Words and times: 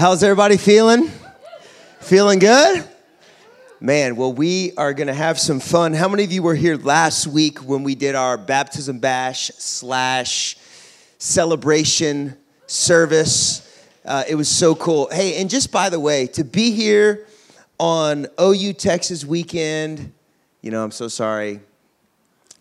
How's 0.00 0.22
everybody 0.22 0.56
feeling? 0.56 1.10
Feeling 1.98 2.38
good? 2.38 2.88
Man, 3.80 4.16
well, 4.16 4.32
we 4.32 4.72
are 4.78 4.94
going 4.94 5.08
to 5.08 5.12
have 5.12 5.38
some 5.38 5.60
fun. 5.60 5.92
How 5.92 6.08
many 6.08 6.24
of 6.24 6.32
you 6.32 6.42
were 6.42 6.54
here 6.54 6.76
last 6.78 7.26
week 7.26 7.58
when 7.58 7.82
we 7.82 7.94
did 7.94 8.14
our 8.14 8.38
baptism 8.38 8.98
bash 8.98 9.50
slash 9.58 10.56
celebration 11.18 12.34
service? 12.66 13.84
Uh, 14.02 14.24
it 14.26 14.36
was 14.36 14.48
so 14.48 14.74
cool. 14.74 15.06
Hey, 15.12 15.38
and 15.38 15.50
just 15.50 15.70
by 15.70 15.90
the 15.90 16.00
way, 16.00 16.26
to 16.28 16.44
be 16.44 16.70
here 16.70 17.26
on 17.78 18.26
OU 18.40 18.72
Texas 18.72 19.22
weekend, 19.22 20.14
you 20.62 20.70
know, 20.70 20.82
I'm 20.82 20.92
so 20.92 21.08
sorry 21.08 21.60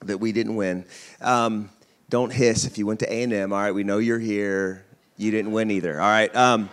that 0.01 0.17
we 0.17 0.33
didn't 0.33 0.57
win. 0.57 0.83
Um, 1.21 1.69
don't 2.09 2.33
hiss 2.33 2.65
if 2.65 2.77
you 2.77 2.85
went 2.85 2.99
to 2.99 3.09
A&M. 3.09 3.53
All 3.53 3.59
right, 3.59 3.71
we 3.71 3.85
know 3.85 3.99
you're 3.99 4.19
here. 4.19 4.83
You 5.15 5.31
didn't 5.31 5.53
win 5.53 5.71
either. 5.71 6.01
All 6.01 6.09
right. 6.09 6.35
Um, 6.35 6.69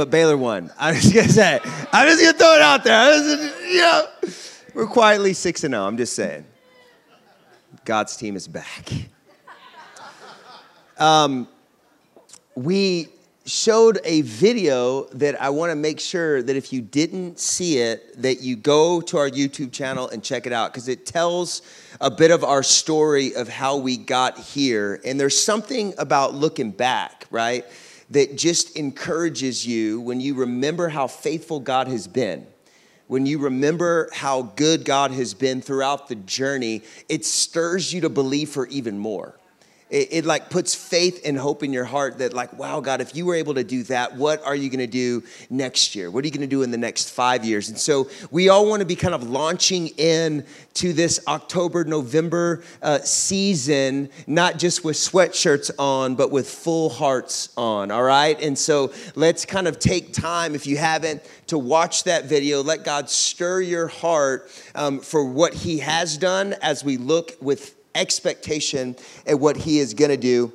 but 0.00 0.08
Baylor 0.08 0.38
won. 0.38 0.72
I'm 0.78 0.94
just 0.94 1.12
gonna 1.12 1.28
say. 1.28 1.60
I'm 1.92 2.08
just 2.08 2.22
gonna 2.22 2.38
throw 2.38 2.54
it 2.54 2.62
out 2.62 2.84
there. 2.84 3.12
Just, 3.12 3.60
you 3.68 3.80
know, 3.80 4.06
we're 4.72 4.86
quietly 4.86 5.34
six 5.34 5.62
and 5.62 5.74
zero. 5.74 5.84
I'm 5.84 5.98
just 5.98 6.14
saying. 6.14 6.46
God's 7.84 8.16
team 8.16 8.34
is 8.34 8.48
back. 8.48 8.88
Um, 10.98 11.48
we 12.54 13.08
showed 13.46 14.00
a 14.04 14.20
video 14.20 15.04
that 15.14 15.40
I 15.40 15.48
want 15.48 15.70
to 15.70 15.74
make 15.74 15.98
sure 15.98 16.42
that 16.42 16.56
if 16.56 16.74
you 16.74 16.82
didn't 16.82 17.40
see 17.40 17.78
it, 17.78 18.20
that 18.20 18.42
you 18.42 18.54
go 18.54 19.00
to 19.00 19.16
our 19.16 19.30
YouTube 19.30 19.72
channel 19.72 20.10
and 20.10 20.22
check 20.22 20.46
it 20.46 20.52
out 20.52 20.74
because 20.74 20.88
it 20.88 21.06
tells 21.06 21.62
a 22.02 22.10
bit 22.10 22.30
of 22.30 22.44
our 22.44 22.62
story 22.62 23.34
of 23.34 23.48
how 23.48 23.78
we 23.78 23.96
got 23.96 24.36
here. 24.36 25.00
And 25.06 25.18
there's 25.18 25.42
something 25.42 25.94
about 25.96 26.34
looking 26.34 26.70
back, 26.70 27.26
right? 27.30 27.64
That 28.10 28.36
just 28.36 28.76
encourages 28.76 29.66
you 29.66 30.00
when 30.00 30.20
you 30.20 30.34
remember 30.34 30.88
how 30.88 31.06
faithful 31.06 31.60
God 31.60 31.88
has 31.88 32.06
been. 32.06 32.46
When 33.06 33.26
you 33.26 33.38
remember 33.38 34.08
how 34.12 34.42
good 34.42 34.84
God 34.84 35.10
has 35.10 35.34
been 35.34 35.60
throughout 35.62 36.08
the 36.08 36.14
journey, 36.14 36.82
it 37.08 37.24
stirs 37.24 37.92
you 37.92 38.02
to 38.02 38.08
believe 38.08 38.50
for 38.50 38.68
even 38.68 38.98
more 38.98 39.39
it, 39.90 40.08
it, 40.12 40.24
like 40.24 40.50
puts 40.50 40.74
faith 40.74 41.22
and 41.24 41.36
hope 41.36 41.62
in 41.62 41.72
your 41.72 41.84
heart 41.84 42.18
that 42.18 42.32
like 42.32 42.52
wow 42.58 42.80
god 42.80 43.00
if 43.00 43.14
you 43.14 43.26
were 43.26 43.34
able 43.34 43.54
to 43.54 43.64
do 43.64 43.82
that 43.84 44.16
what 44.16 44.44
are 44.44 44.54
you 44.54 44.68
going 44.68 44.78
to 44.78 44.86
do 44.86 45.22
next 45.48 45.94
year? 45.94 46.10
What 46.10 46.24
are 46.24 46.26
you 46.26 46.32
going 46.32 46.42
to 46.42 46.46
do 46.46 46.62
in 46.62 46.70
the 46.70 46.78
next 46.78 47.10
five 47.10 47.44
years? 47.44 47.68
And 47.68 47.78
so 47.78 48.08
we 48.30 48.48
all 48.48 48.68
want 48.68 48.80
to 48.80 48.86
be 48.86 48.96
kind 48.96 49.14
of 49.14 49.28
launching 49.28 49.88
in 49.96 50.44
to 50.74 50.92
this 50.92 51.20
october 51.26 51.84
november 51.84 52.62
uh, 52.80 52.98
season 53.00 54.08
not 54.26 54.58
just 54.58 54.84
with 54.84 54.96
sweatshirts 54.96 55.70
on 55.78 56.14
but 56.14 56.30
with 56.30 56.48
full 56.48 56.88
hearts 56.88 57.52
on 57.56 57.90
all 57.90 58.02
right? 58.02 58.40
And 58.40 58.58
so 58.58 58.92
let's 59.14 59.44
kind 59.44 59.66
of 59.66 59.78
take 59.78 60.12
time 60.12 60.54
if 60.54 60.66
you 60.66 60.76
haven't 60.76 61.22
to 61.48 61.58
watch 61.58 62.04
that 62.04 62.26
video. 62.26 62.62
Let 62.62 62.84
god 62.84 63.10
stir 63.10 63.60
your 63.60 63.88
heart 63.88 64.50
um, 64.74 65.00
for 65.00 65.24
what 65.24 65.54
he 65.54 65.78
has 65.78 66.16
done 66.16 66.54
as 66.62 66.84
we 66.84 66.96
look 66.96 67.36
with 67.40 67.79
expectation 67.94 68.96
at 69.26 69.38
what 69.38 69.56
he 69.56 69.78
is 69.78 69.94
going 69.94 70.10
to 70.10 70.16
do 70.16 70.52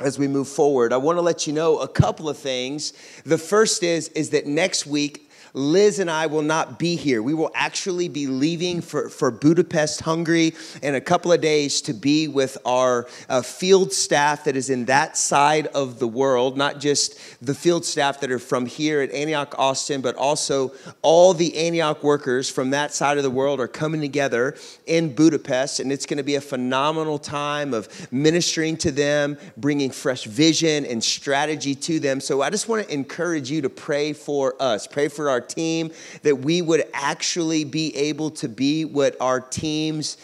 as 0.00 0.18
we 0.18 0.28
move 0.28 0.48
forward. 0.48 0.92
I 0.92 0.96
want 0.96 1.16
to 1.16 1.22
let 1.22 1.46
you 1.46 1.52
know 1.52 1.78
a 1.78 1.88
couple 1.88 2.28
of 2.28 2.38
things. 2.38 2.92
The 3.24 3.38
first 3.38 3.82
is 3.82 4.08
is 4.08 4.30
that 4.30 4.46
next 4.46 4.86
week 4.86 5.27
Liz 5.54 5.98
and 5.98 6.10
I 6.10 6.26
will 6.26 6.42
not 6.42 6.78
be 6.78 6.96
here. 6.96 7.22
We 7.22 7.34
will 7.34 7.50
actually 7.54 8.08
be 8.08 8.26
leaving 8.26 8.80
for, 8.80 9.08
for 9.08 9.30
Budapest, 9.30 10.00
Hungary, 10.02 10.54
in 10.82 10.94
a 10.94 11.00
couple 11.00 11.32
of 11.32 11.40
days 11.40 11.80
to 11.82 11.92
be 11.92 12.28
with 12.28 12.58
our 12.64 13.06
uh, 13.28 13.42
field 13.42 13.92
staff 13.92 14.44
that 14.44 14.56
is 14.56 14.70
in 14.70 14.86
that 14.86 15.16
side 15.16 15.66
of 15.68 15.98
the 15.98 16.08
world, 16.08 16.56
not 16.56 16.80
just 16.80 17.18
the 17.44 17.54
field 17.54 17.84
staff 17.84 18.20
that 18.20 18.30
are 18.30 18.38
from 18.38 18.66
here 18.66 19.00
at 19.00 19.10
Antioch 19.12 19.54
Austin, 19.58 20.00
but 20.00 20.14
also 20.16 20.72
all 21.02 21.34
the 21.34 21.56
Antioch 21.56 22.02
workers 22.02 22.48
from 22.48 22.70
that 22.70 22.92
side 22.92 23.16
of 23.16 23.22
the 23.22 23.30
world 23.30 23.60
are 23.60 23.68
coming 23.68 24.00
together 24.00 24.56
in 24.86 25.14
Budapest. 25.14 25.80
And 25.80 25.92
it's 25.92 26.06
going 26.06 26.18
to 26.18 26.22
be 26.22 26.36
a 26.36 26.40
phenomenal 26.40 27.18
time 27.18 27.74
of 27.74 27.88
ministering 28.12 28.76
to 28.78 28.90
them, 28.90 29.38
bringing 29.56 29.90
fresh 29.90 30.24
vision 30.24 30.84
and 30.84 31.02
strategy 31.02 31.74
to 31.74 32.00
them. 32.00 32.20
So 32.20 32.42
I 32.42 32.50
just 32.50 32.68
want 32.68 32.86
to 32.86 32.92
encourage 32.92 33.50
you 33.50 33.62
to 33.62 33.70
pray 33.70 34.12
for 34.12 34.54
us, 34.60 34.86
pray 34.86 35.08
for 35.08 35.30
our 35.30 35.37
our 35.38 35.46
team, 35.46 35.92
that 36.22 36.36
we 36.36 36.62
would 36.62 36.84
actually 36.92 37.64
be 37.64 37.94
able 37.96 38.30
to 38.30 38.48
be 38.48 38.84
what 38.84 39.16
our 39.20 39.40
teams 39.40 40.16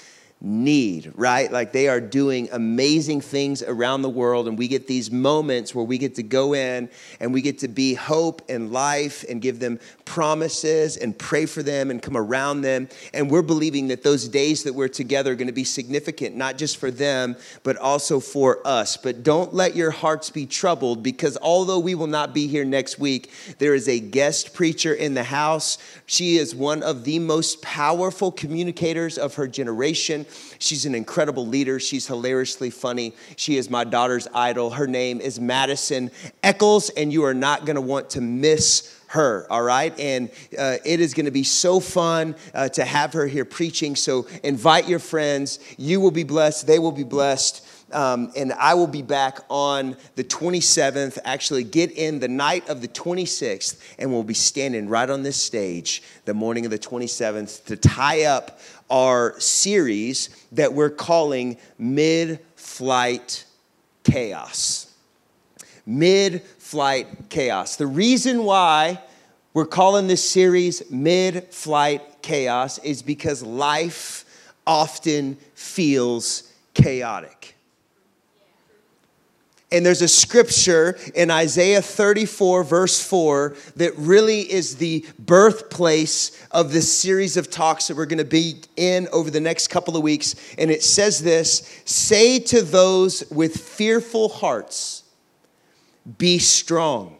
need, 0.44 1.10
right? 1.15 1.50
Like 1.50 1.72
they 1.72 1.88
are 1.88 2.00
doing 2.00 2.49
amazing 2.53 3.22
things 3.22 3.62
around 3.62 4.03
the 4.03 4.10
world, 4.10 4.47
and 4.47 4.59
we 4.59 4.69
get 4.69 4.87
these 4.87 5.10
moments 5.10 5.75
where 5.75 5.84
we 5.84 5.97
get 5.97 6.15
to 6.16 6.22
go 6.22 6.55
in 6.55 6.91
and 7.19 7.32
we 7.32 7.41
get 7.41 7.59
to 7.60 7.69
be 7.69 7.94
hope 7.94 8.43
and 8.49 8.71
life 8.71 9.25
and 9.28 9.41
give 9.41 9.59
them 9.59 9.81
promises 10.04 10.99
and 10.99 11.19
pray 11.19 11.47
for 11.47 11.62
them 11.62 11.91
and 11.91 12.03
come 12.03 12.16
around 12.16 12.60
them. 12.60 12.88
And 13.15 13.31
we're 13.31 13.43
believing 13.43 13.88
that 13.88 14.03
those 14.03 14.28
days 14.28 14.65
that 14.65 14.75
we're 14.75 14.88
together 14.88 15.33
are 15.33 15.34
going 15.34 15.47
to 15.47 15.53
be 15.53 15.65
significant, 15.65 16.37
not 16.37 16.59
just 16.59 16.77
for 16.77 16.91
them, 16.91 17.37
but 17.62 17.77
also 17.78 18.21
for 18.21 18.60
us. 18.66 18.99
But 18.99 19.22
don't 19.22 19.54
let 19.54 19.75
your 19.75 19.91
hearts 19.91 20.28
be 20.28 20.44
troubled 20.44 21.03
because 21.03 21.38
although 21.41 21.78
we 21.78 21.94
will 21.94 22.06
not 22.06 22.34
be 22.34 22.47
here 22.47 22.65
next 22.65 22.99
week, 22.99 23.31
there 23.59 23.75
is 23.75 23.88
a 23.88 23.99
guest 23.99 24.53
preacher 24.53 24.93
in 24.93 25.15
the 25.15 25.25
house. 25.25 25.78
She 26.04 26.37
is 26.37 26.54
one 26.54 26.83
of 26.83 27.04
the 27.04 27.19
most 27.19 27.62
powerful 27.62 28.31
communicators 28.31 29.16
of 29.16 29.37
her 29.37 29.49
generation. 29.49 30.27
She's 30.59 30.87
an 30.87 30.95
incredible 30.95 31.47
leader. 31.47 31.78
She's 31.78 32.06
hilariously 32.06 32.71
funny. 32.71 33.15
She 33.37 33.56
is 33.56 33.71
my 33.71 33.84
daughter's 33.84 34.28
idol. 34.34 34.71
Her 34.71 34.87
name 34.87 35.21
is 35.21 35.41
Madison 35.41 36.11
Eccles, 36.43 36.91
and 36.91 37.12
you 37.12 37.25
are 37.25 37.34
not 37.34 37.67
going 37.67 37.77
to 37.77 37.83
want 37.83 38.11
to 38.11 38.21
miss 38.21 38.95
her, 39.15 39.47
all 39.49 39.62
right? 39.62 39.99
And 39.99 40.28
uh, 40.59 40.78
it 40.84 41.00
is 41.00 41.15
going 41.15 41.27
to 41.27 41.33
be 41.33 41.45
so 41.45 41.81
fun 41.81 42.34
uh, 42.53 42.69
to 42.71 42.84
have 42.84 43.12
her 43.12 43.27
here 43.27 43.45
preaching. 43.45 43.97
So 43.97 44.27
invite 44.43 44.89
your 44.89 44.99
friends. 44.99 45.61
You 45.78 46.00
will 46.00 46.11
be 46.11 46.25
blessed, 46.25 46.66
they 46.66 46.78
will 46.78 46.93
be 46.93 47.05
blessed. 47.05 47.66
Um, 47.93 48.33
and 48.34 48.53
I 48.55 48.75
will 48.75 48.89
be 48.89 49.03
back 49.03 49.39
on 49.49 49.97
the 50.16 50.25
27th. 50.25 51.19
Actually, 51.25 51.62
get 51.62 51.93
in 51.93 52.19
the 52.19 52.27
night 52.27 52.69
of 52.69 52.81
the 52.81 52.89
26th, 52.89 53.81
and 54.01 54.11
we'll 54.11 54.25
be 54.25 54.34
standing 54.34 54.89
right 54.89 55.09
on 55.09 55.22
this 55.22 55.41
stage 55.41 56.03
the 56.25 56.34
morning 56.34 56.65
of 56.65 56.72
the 56.72 56.78
27th 56.78 57.66
to 57.66 57.77
tie 57.77 58.25
up 58.25 58.59
our 58.91 59.39
series 59.41 60.28
that 60.53 60.72
we're 60.72 60.91
calling 60.91 61.56
Mid 61.78 62.41
Flight 62.56 63.45
Chaos. 64.03 64.93
Mid 65.87 66.43
Flight 66.43 67.28
Chaos. 67.28 67.77
The 67.77 67.87
reason 67.87 68.45
why 68.45 69.00
we're 69.53 69.67
calling 69.67 70.06
this 70.06 70.28
series 70.28 70.91
Mid 70.91 71.53
Flight 71.53 72.22
Chaos 72.22 72.78
is 72.78 73.03
because 73.03 73.43
life 73.43 74.25
often 74.67 75.37
feels 75.55 76.53
chaotic. 76.75 77.53
And 79.75 79.85
there's 79.85 80.03
a 80.03 80.09
scripture 80.09 80.97
in 81.17 81.33
Isaiah 81.33 81.83
34, 81.83 82.62
verse 82.62 83.05
4, 83.05 83.57
that 83.75 83.93
really 83.97 84.43
is 84.43 84.77
the 84.77 85.05
birthplace 85.19 86.47
of 86.53 86.73
this 86.73 86.97
series 86.97 87.37
of 87.37 87.51
talks 87.51 87.89
that 87.89 87.97
we're 87.97 88.07
going 88.07 88.19
to 88.19 88.25
be 88.25 88.61
in 88.77 89.09
over 89.13 89.33
the 89.33 89.41
next 89.41 89.69
couple 89.69 89.97
of 89.97 90.05
weeks. 90.05 90.37
And 90.59 90.71
it 90.71 90.84
says 90.84 91.25
this 91.25 91.83
Say 91.84 92.39
to 92.39 92.63
those 92.63 93.29
with 93.33 93.57
fearful 93.57 94.29
hearts, 94.29 95.03
Be 96.19 96.39
strong. 96.39 97.17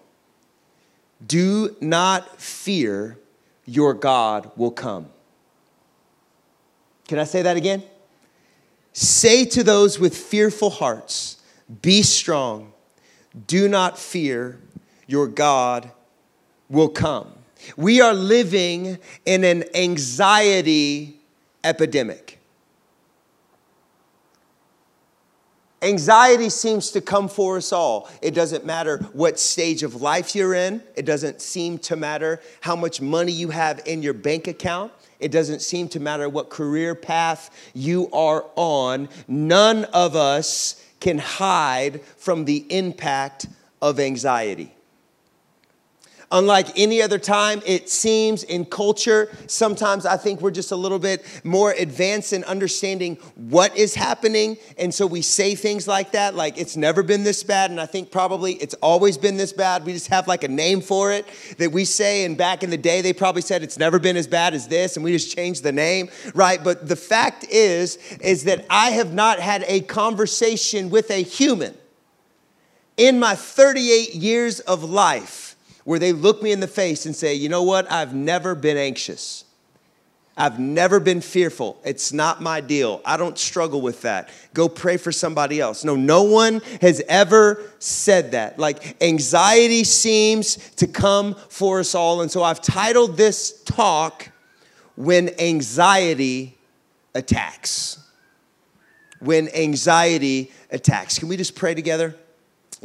Do 1.27 1.75
not 1.81 2.41
fear, 2.41 3.19
your 3.65 3.95
God 3.95 4.53
will 4.55 4.71
come. 4.71 5.09
Can 7.09 7.19
I 7.19 7.25
say 7.25 7.43
that 7.43 7.57
again? 7.57 7.83
Say 8.93 9.45
to 9.47 9.65
those 9.65 9.99
with 9.99 10.17
fearful 10.17 10.71
hearts, 10.71 11.41
be 11.83 12.03
strong. 12.03 12.73
Do 13.47 13.69
not 13.69 13.99
fear. 13.99 14.61
Your 15.07 15.27
God 15.27 15.91
will 16.69 16.89
come. 16.89 17.31
We 17.77 18.01
are 18.01 18.15
living 18.15 18.99
in 19.25 19.45
an 19.45 19.65
anxiety 19.75 21.21
epidemic. 21.63 22.39
Anxiety 25.85 26.49
seems 26.49 26.91
to 26.93 27.03
come 27.03 27.29
for 27.29 27.59
us 27.59 27.71
all. 27.71 28.09
It 28.23 28.33
doesn't 28.33 28.65
matter 28.65 28.99
what 29.13 29.39
stage 29.39 29.83
of 29.83 30.01
life 30.01 30.35
you're 30.35 30.55
in, 30.55 30.83
it 30.97 31.05
doesn't 31.05 31.43
seem 31.43 31.77
to 31.81 31.97
matter 31.97 32.41
how 32.63 32.75
much 32.75 33.03
money 33.03 33.33
you 33.33 33.51
have 33.51 33.83
in 33.85 34.03
your 34.03 34.15
bank 34.15 34.47
account. 34.47 34.93
It 35.21 35.31
doesn't 35.31 35.61
seem 35.61 35.89
to 35.91 36.01
matter 36.01 36.29
what 36.29 36.51
career 36.51 36.95
path 36.95 37.51
you 37.75 38.11
are 38.13 38.47
on. 38.57 39.09
None 39.29 39.85
of 39.87 40.17
us 40.17 40.83
can 41.05 41.19
hide 41.19 42.01
from 42.17 42.47
the 42.47 42.65
impact 42.71 43.47
of 43.83 44.01
anxiety. 44.01 44.74
Unlike 46.33 46.79
any 46.79 47.03
other 47.03 47.19
time, 47.19 47.63
it 47.67 47.89
seems 47.89 48.43
in 48.43 48.65
culture, 48.65 49.31
sometimes 49.47 50.07
I 50.07 50.17
think 50.17 50.41
we're 50.41 50.51
just 50.51 50.73
a 50.73 50.77
little 50.77 50.99
bit 50.99 51.25
more 51.45 51.73
advanced 51.73 52.33
in 52.33 52.45
understanding 52.45 53.17
what 53.37 53.77
is 53.77 53.95
happening. 53.95 54.57
And 54.79 54.93
so 54.93 55.07
we 55.07 55.23
say 55.23 55.55
things 55.55 55.87
like 55.87 56.13
that, 56.13 56.35
like 56.35 56.59
it's 56.59 56.77
never 56.77 57.03
been 57.03 57.25
this 57.25 57.43
bad. 57.43 57.71
And 57.71 57.81
I 57.81 57.87
think 57.87 58.11
probably 58.11 58.55
it's 58.55 58.75
always 58.75 59.19
been 59.19 59.37
this 59.37 59.53
bad. 59.53 59.85
We 59.85 59.93
just 59.93 60.09
have 60.09 60.27
like 60.27 60.45
a 60.45 60.49
name 60.49 60.81
for 60.81 61.13
it 61.13 61.27
that 61.59 61.73
we 61.73 61.85
say. 61.85 62.25
And 62.25 62.37
back 62.37 62.63
in 62.63 62.71
the 62.71 62.79
day, 62.79 63.03
they 63.03 63.13
probably 63.13 63.43
said 63.43 63.63
it's 63.63 63.79
never 63.79 63.99
been 63.99 64.17
as 64.17 64.27
bad 64.27 64.55
as 64.55 64.69
this. 64.69 64.97
And 64.97 65.05
we 65.05 65.13
just 65.13 65.35
changed 65.35 65.63
the 65.63 65.73
name, 65.73 66.09
right? 66.35 66.63
But 66.63 66.89
the 66.89 66.97
fact 66.97 67.45
is, 67.51 67.97
is 68.21 68.45
that 68.45 68.65
I 68.71 68.91
have 68.91 69.13
not 69.13 69.41
had 69.41 69.65
a 69.69 69.81
conversation 69.81 70.91
with 70.91 71.11
a 71.11 71.23
human 71.23 71.75
in 72.97 73.19
my 73.19 73.35
38 73.35 74.15
years 74.15 74.61
of 74.61 74.85
life 74.85 75.44
where 75.85 75.99
they 75.99 76.13
look 76.13 76.43
me 76.43 76.51
in 76.51 76.61
the 76.61 76.67
face 76.67 77.07
and 77.07 77.15
say, 77.15 77.35
you 77.35 77.49
know 77.49 77.63
what? 77.63 77.91
I've 77.91 78.15
never 78.15 78.55
been 78.55 78.77
anxious. 78.77 79.45
I've 80.37 80.59
never 80.59 80.99
been 80.99 81.21
fearful. 81.21 81.81
It's 81.85 82.13
not 82.13 82.43
my 82.43 82.61
deal. 82.61 83.01
I 83.05 83.17
don't 83.17 83.39
struggle 83.39 83.81
with 83.81 84.03
that. 84.03 84.31
Go 84.53 84.69
pray 84.69 84.97
for 84.97 85.13
somebody 85.13 85.61
else. 85.61 85.85
No, 85.85 85.95
no 85.95 86.25
one 86.25 86.61
has 86.81 87.01
ever 87.09 87.63
said 87.79 88.33
that. 88.33 88.59
Like 88.59 89.01
anxiety 89.01 89.85
seems 89.85 90.57
to 90.77 90.89
come 90.89 91.37
for 91.49 91.79
us 91.79 91.95
all. 91.95 92.21
And 92.21 92.31
so 92.31 92.43
I've 92.43 92.61
titled 92.61 93.17
this 93.17 93.63
talk, 93.63 94.31
When 94.97 95.31
Anxiety 95.39 96.59
Attacks. 97.15 98.01
When 99.21 99.49
Anxiety 99.55 100.51
Attacks. 100.73 101.21
Can 101.21 101.29
we 101.29 101.37
just 101.37 101.55
pray 101.55 101.75
together? 101.75 102.17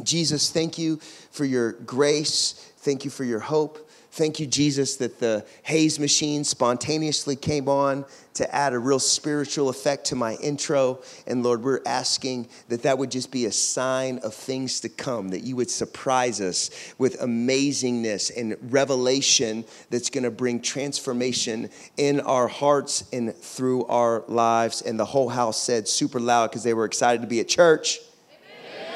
Jesus, 0.04 0.50
thank 0.52 0.78
you 0.78 0.98
for 1.32 1.44
your 1.44 1.72
grace 1.72 2.69
Thank 2.80 3.04
you 3.04 3.10
for 3.10 3.24
your 3.24 3.40
hope. 3.40 3.90
Thank 4.12 4.40
you, 4.40 4.46
Jesus, 4.46 4.96
that 4.96 5.20
the 5.20 5.44
haze 5.62 6.00
machine 6.00 6.44
spontaneously 6.44 7.36
came 7.36 7.68
on 7.68 8.06
to 8.34 8.54
add 8.54 8.72
a 8.72 8.78
real 8.78 8.98
spiritual 8.98 9.68
effect 9.68 10.06
to 10.06 10.16
my 10.16 10.34
intro. 10.36 11.00
And 11.26 11.42
Lord, 11.42 11.62
we're 11.62 11.82
asking 11.84 12.48
that 12.68 12.82
that 12.82 12.96
would 12.96 13.10
just 13.10 13.30
be 13.30 13.44
a 13.44 13.52
sign 13.52 14.18
of 14.20 14.34
things 14.34 14.80
to 14.80 14.88
come, 14.88 15.28
that 15.28 15.42
you 15.42 15.56
would 15.56 15.70
surprise 15.70 16.40
us 16.40 16.70
with 16.96 17.20
amazingness 17.20 18.32
and 18.34 18.56
revelation 18.72 19.64
that's 19.90 20.08
going 20.08 20.24
to 20.24 20.30
bring 20.30 20.62
transformation 20.62 21.68
in 21.98 22.20
our 22.20 22.48
hearts 22.48 23.04
and 23.12 23.34
through 23.36 23.84
our 23.86 24.24
lives. 24.26 24.80
And 24.80 24.98
the 24.98 25.04
whole 25.04 25.28
house 25.28 25.62
said 25.62 25.86
super 25.86 26.18
loud 26.18 26.50
because 26.50 26.64
they 26.64 26.74
were 26.74 26.86
excited 26.86 27.20
to 27.20 27.28
be 27.28 27.40
at 27.40 27.48
church. 27.48 28.00
Amen. 28.32 28.86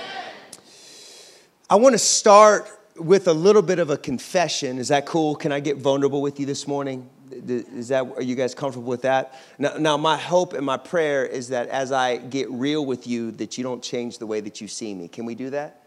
I 1.68 1.76
want 1.76 1.92
to 1.92 1.98
start 1.98 2.80
with 2.96 3.28
a 3.28 3.32
little 3.32 3.62
bit 3.62 3.78
of 3.78 3.90
a 3.90 3.96
confession. 3.96 4.78
Is 4.78 4.88
that 4.88 5.06
cool? 5.06 5.34
Can 5.34 5.52
I 5.52 5.60
get 5.60 5.78
vulnerable 5.78 6.22
with 6.22 6.38
you 6.38 6.46
this 6.46 6.68
morning? 6.68 7.08
Is 7.30 7.88
that 7.88 8.06
are 8.16 8.22
you 8.22 8.34
guys 8.34 8.54
comfortable 8.54 8.88
with 8.88 9.02
that? 9.02 9.40
Now, 9.58 9.76
now, 9.76 9.96
my 9.96 10.16
hope 10.16 10.52
and 10.52 10.64
my 10.64 10.76
prayer 10.76 11.26
is 11.26 11.48
that 11.48 11.68
as 11.68 11.90
I 11.90 12.18
get 12.18 12.50
real 12.50 12.86
with 12.86 13.06
you, 13.06 13.32
that 13.32 13.58
you 13.58 13.64
don't 13.64 13.82
change 13.82 14.18
the 14.18 14.26
way 14.26 14.40
that 14.40 14.60
you 14.60 14.68
see 14.68 14.94
me. 14.94 15.08
Can 15.08 15.24
we 15.24 15.34
do 15.34 15.50
that? 15.50 15.82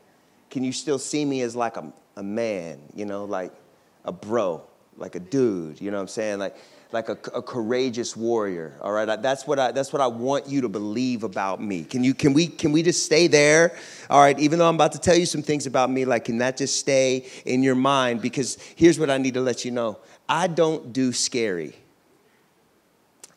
Can 0.50 0.64
you 0.64 0.74
still 0.74 1.00
see 1.00 1.24
me 1.24 1.42
as 1.42 1.56
like 1.56 1.78
a, 1.78 1.92
a 2.16 2.24
man, 2.24 2.80
you 2.94 3.06
know, 3.06 3.26
like 3.26 3.54
a 4.04 4.12
bro, 4.12 4.62
like 4.98 5.16
a 5.16 5.20
dude, 5.20 5.80
you 5.80 5.92
know 5.92 5.98
what 5.98 6.02
I'm 6.02 6.08
saying? 6.08 6.40
Like 6.40 6.58
like 6.92 7.10
a, 7.10 7.18
a, 7.34 7.42
courageous 7.42 8.16
warrior. 8.16 8.74
All 8.82 8.92
right, 8.92 9.22
that's 9.22 9.46
what 9.46 9.60
I 9.60 9.72
that's 9.72 9.92
what 9.92 10.02
I 10.02 10.08
want 10.08 10.48
you 10.48 10.62
to 10.62 10.70
believe 10.70 11.24
about 11.24 11.62
me. 11.62 11.84
Can 11.84 12.04
you 12.04 12.14
can 12.14 12.34
we 12.34 12.48
can 12.48 12.72
we 12.72 12.82
just 12.84 13.06
stay 13.06 13.28
there? 13.28 13.76
All 14.10 14.22
right, 14.22 14.38
even 14.40 14.60
though 14.60 14.70
I'm 14.70 14.76
about 14.76 14.94
to 14.94 15.00
tell 15.00 15.16
you 15.16 15.26
some 15.26 15.42
things 15.42 15.66
about 15.66 15.90
me, 15.92 16.06
like 16.06 16.26
can 16.26 16.38
that 16.38 16.58
just 16.58 16.80
stay 16.80 17.26
in 17.46 17.64
your 17.64 17.76
mind? 17.76 18.22
Because 18.22 18.58
here's 18.76 19.00
what 19.00 19.10
I 19.10 19.18
need 19.18 19.34
to 19.34 19.42
let 19.42 19.66
you 19.66 19.72
know: 19.72 20.00
I 20.30 20.48
don't 20.48 20.94
do 20.94 21.12
scary. 21.12 21.76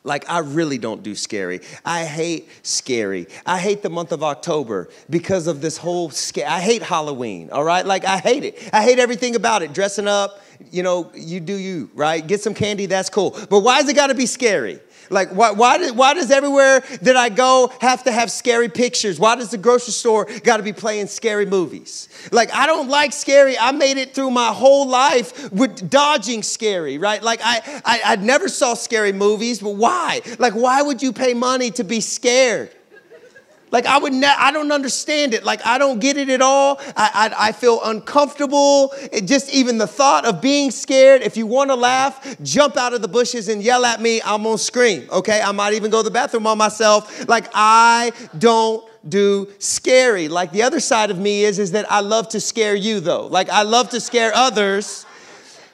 Like, 0.03 0.31
I 0.31 0.39
really 0.39 0.79
don't 0.79 1.03
do 1.03 1.15
scary. 1.15 1.61
I 1.85 2.05
hate 2.05 2.49
scary. 2.63 3.27
I 3.45 3.59
hate 3.59 3.83
the 3.83 3.91
month 3.91 4.13
of 4.13 4.23
October 4.23 4.89
because 5.11 5.47
of 5.47 5.61
this 5.61 5.77
whole 5.77 6.09
scare. 6.09 6.49
I 6.49 6.61
hate 6.61 6.83
Halloween, 6.83 7.51
all 7.53 7.65
right? 7.65 7.85
Like, 7.85 8.07
I 8.07 8.17
hate 8.17 8.45
it. 8.45 8.71
I 8.73 8.83
hate 8.83 8.99
everything 8.99 9.37
about 9.37 9.61
it. 9.63 9.75
Dressing 9.75 10.09
up, 10.09 10.41
you 10.71 10.83
know, 10.83 11.11
you 11.15 11.41
do 11.41 11.55
you, 11.55 11.91
right? 11.95 12.27
Get 12.27 12.41
some 12.41 12.55
candy, 12.55 12.87
that's 12.87 13.11
cool. 13.11 13.37
But 13.49 13.61
why 13.61 13.77
has 13.77 13.89
it 13.89 13.95
got 13.95 14.09
to 14.09 14.15
be 14.15 14.27
scary? 14.27 14.81
Like, 15.11 15.31
why, 15.31 15.51
why, 15.51 15.91
why 15.91 16.15
does 16.15 16.31
everywhere 16.31 16.81
that 17.03 17.17
I 17.17 17.29
go 17.31 17.73
have 17.81 18.05
to 18.05 18.13
have 18.13 18.31
scary 18.31 18.69
pictures? 18.69 19.19
Why 19.19 19.35
does 19.35 19.51
the 19.51 19.59
grocery 19.59 19.93
store 19.93 20.27
got 20.45 20.59
to 20.59 20.63
be 20.63 20.73
playing 20.73 21.09
scary 21.09 21.47
movies? 21.47 22.09
Like, 22.31 22.55
I 22.55 22.67
don't 22.67 22.89
like 22.89 23.13
scary. 23.13 23.59
I 23.59 23.73
made 23.73 23.97
it 23.97 24.15
through 24.15 24.31
my 24.31 24.53
whole 24.53 24.87
life 24.87 25.51
with 25.53 25.91
dodging 25.91 26.45
scary, 26.45 26.97
right? 26.99 27.21
Like, 27.23 27.41
I, 27.43 27.83
I, 27.85 28.01
I 28.05 28.17
never 28.17 28.49
saw 28.49 28.75
scary 28.75 29.13
movies, 29.13 29.59
but 29.59 29.75
why? 29.75 30.21
Like, 30.39 30.53
why 30.55 30.81
would 30.81 31.03
you 31.03 31.13
pay 31.13 31.35
money 31.35 31.73
to 31.73 31.85
be 31.85 32.01
scared? 32.01 32.71
Like 33.71 33.87
I 33.87 33.99
would, 33.99 34.13
ne- 34.13 34.27
I 34.27 34.51
don't 34.51 34.73
understand 34.73 35.35
it. 35.35 35.45
Like 35.45 35.65
I 35.65 35.79
don't 35.79 36.01
get 36.01 36.17
it 36.17 36.29
at 36.29 36.43
all. 36.43 36.81
I, 36.97 37.31
I, 37.37 37.49
I 37.49 37.53
feel 37.53 37.81
uncomfortable. 37.85 38.93
It 39.13 39.27
just 39.27 39.53
even 39.53 39.79
the 39.79 39.87
thought 39.87 40.25
of 40.25 40.41
being 40.41 40.71
scared. 40.71 41.23
If 41.23 41.37
you 41.37 41.47
want 41.47 41.71
to 41.71 41.77
laugh, 41.77 42.37
jump 42.43 42.77
out 42.77 42.95
of 42.95 43.03
the 43.03 43.09
bushes 43.09 43.49
and 43.49 43.63
yell 43.63 43.85
at 43.85 44.01
me. 44.01 44.21
I'm 44.23 44.43
gonna 44.43 44.59
scream. 44.59 45.09
Okay, 45.11 45.41
I 45.41 45.53
might 45.53 45.75
even 45.75 45.91
go 45.91 45.99
to 45.99 46.05
the 46.05 46.11
bathroom 46.11 46.47
on 46.47 46.59
myself. 46.59 47.29
Like 47.29 47.49
I 47.55 48.13
don't 48.39 48.85
do 49.09 49.49
scary. 49.59 50.29
Like 50.29 50.53
the 50.53 50.63
other 50.63 50.81
side 50.81 51.11
of 51.11 51.19
me 51.19 51.45
is, 51.45 51.59
is 51.59 51.73
that 51.73 51.91
I 51.91 52.01
love 52.01 52.29
to 52.31 52.41
scare 52.41 52.75
you 52.75 53.01
though. 53.01 53.27
Like 53.27 53.49
I 53.49 53.63
love 53.63 53.91
to 53.91 54.01
scare 54.01 54.33
others 54.35 55.07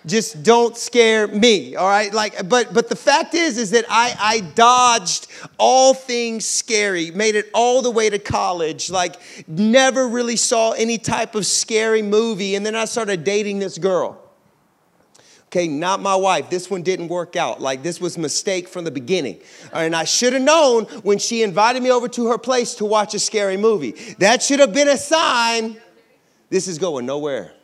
just 0.07 0.43
don't 0.43 0.77
scare 0.77 1.27
me 1.27 1.75
all 1.77 1.89
right? 1.89 2.13
Like 2.13 2.49
but 2.49 2.73
but 2.73 2.89
the 2.89 2.97
fact 2.97 3.35
is 3.35 3.59
is 3.59 3.71
that 3.73 3.85
i 3.89 4.15
i 4.19 4.41
dodged 4.55 5.27
all 5.59 5.95
things 5.95 6.45
scary 6.45 7.11
made 7.11 7.35
it 7.35 7.51
all 7.53 7.83
the 7.83 7.91
way 7.91 8.09
to 8.09 8.19
college 8.19 8.91
like 8.91 9.17
never 9.49 10.09
really 10.09 10.37
saw 10.37 10.73
any 10.73 10.99
type 10.99 11.35
of 11.35 11.45
scary 11.45 12.03
movie 12.03 12.55
and 12.55 12.65
then 12.65 12.75
i 12.75 12.85
started 12.85 13.25
dating 13.25 13.59
this 13.59 13.79
girl. 13.79 14.23
Okay 15.49 15.69
not 15.69 16.01
my 16.01 16.17
wife. 16.17 16.51
This 16.51 16.69
one 16.71 16.83
didn't 16.83 17.09
work 17.09 17.37
out. 17.37 17.61
Like 17.61 17.83
this 17.83 18.01
was 18.01 18.19
mistake 18.19 18.69
from 18.69 18.85
the 18.85 18.91
beginning. 18.91 19.41
And 19.73 19.95
i 19.97 20.05
should 20.05 20.33
have 20.33 20.43
known 20.43 20.85
when 21.03 21.19
she 21.19 21.43
invited 21.43 21.83
me 21.83 21.91
over 21.91 22.09
to 22.09 22.27
her 22.29 22.39
place 22.39 22.75
to 22.77 22.85
watch 22.85 23.15
a 23.15 23.19
scary 23.19 23.57
movie. 23.57 23.93
That 24.19 24.43
should 24.43 24.61
have 24.61 24.73
been 24.73 24.89
a 24.89 24.99
sign. 24.99 25.81
This 26.49 26.69
is 26.69 26.79
going 26.79 27.07
nowhere 27.07 27.56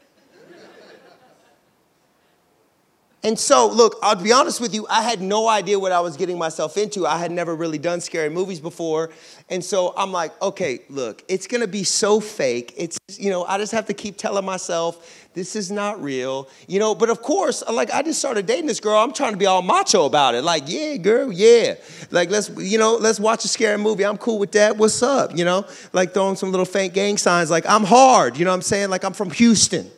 And 3.24 3.38
so, 3.38 3.69
look, 3.69 3.98
I'll 4.02 4.16
be 4.16 4.32
honest 4.32 4.60
with 4.60 4.74
you, 4.74 4.84
I 4.90 5.00
had 5.00 5.20
no 5.20 5.46
idea 5.46 5.78
what 5.78 5.92
I 5.92 6.00
was 6.00 6.16
getting 6.16 6.38
myself 6.38 6.76
into. 6.76 7.06
I 7.06 7.19
had 7.19 7.30
never 7.30 7.54
really 7.54 7.78
done 7.78 8.00
scary 8.00 8.28
movies 8.28 8.58
before. 8.58 9.10
And 9.48 9.64
so 9.64 9.94
I'm 9.96 10.10
like, 10.10 10.40
okay, 10.42 10.80
look, 10.88 11.22
it's 11.28 11.46
gonna 11.46 11.69
be 11.69 11.84
so 11.84 12.19
fake. 12.19 12.74
It's, 12.76 12.98
you 13.16 13.30
know, 13.30 13.44
I 13.44 13.58
just 13.58 13.70
have 13.72 13.86
to 13.86 13.94
keep 13.94 14.16
telling 14.16 14.44
myself, 14.44 15.28
this 15.34 15.54
is 15.54 15.70
not 15.70 16.02
real. 16.02 16.48
You 16.66 16.80
know, 16.80 16.96
but 16.96 17.10
of 17.10 17.22
course, 17.22 17.62
like 17.70 17.93
I 17.93 18.02
just 18.02 18.19
started 18.19 18.46
dating 18.46 18.67
this 18.67 18.81
girl. 18.81 18.98
I'm 18.98 19.12
trying 19.12 19.32
to 19.32 19.38
be 19.38 19.46
all 19.46 19.62
macho 19.62 20.05
about 20.05 20.34
it. 20.34 20.43
Like, 20.43 20.64
yeah, 20.67 20.96
girl, 20.96 21.32
yeah. 21.32 21.74
Like, 22.10 22.29
let's, 22.29 22.50
you 22.58 22.79
know, 22.79 22.96
let's 22.96 23.20
watch 23.20 23.44
a 23.44 23.48
scary 23.48 23.79
movie. 23.79 24.05
I'm 24.05 24.19
cool 24.19 24.41
with 24.41 24.50
that. 24.52 24.76
What's 24.76 25.00
up? 25.00 25.36
You 25.36 25.44
know, 25.44 25.64
like 25.93 26.12
throwing 26.12 26.34
some 26.34 26.50
little 26.50 26.67
faint 26.67 26.93
gang 26.93 27.19
signs, 27.19 27.52
like, 27.52 27.67
I'm 27.69 27.84
hard. 27.84 28.36
You 28.36 28.44
know 28.44 28.50
what 28.50 28.56
I'm 28.56 28.62
saying? 28.62 28.91
Like, 28.91 29.05
I'm 29.05 29.12
from 29.12 29.31
Houston. 29.31 29.88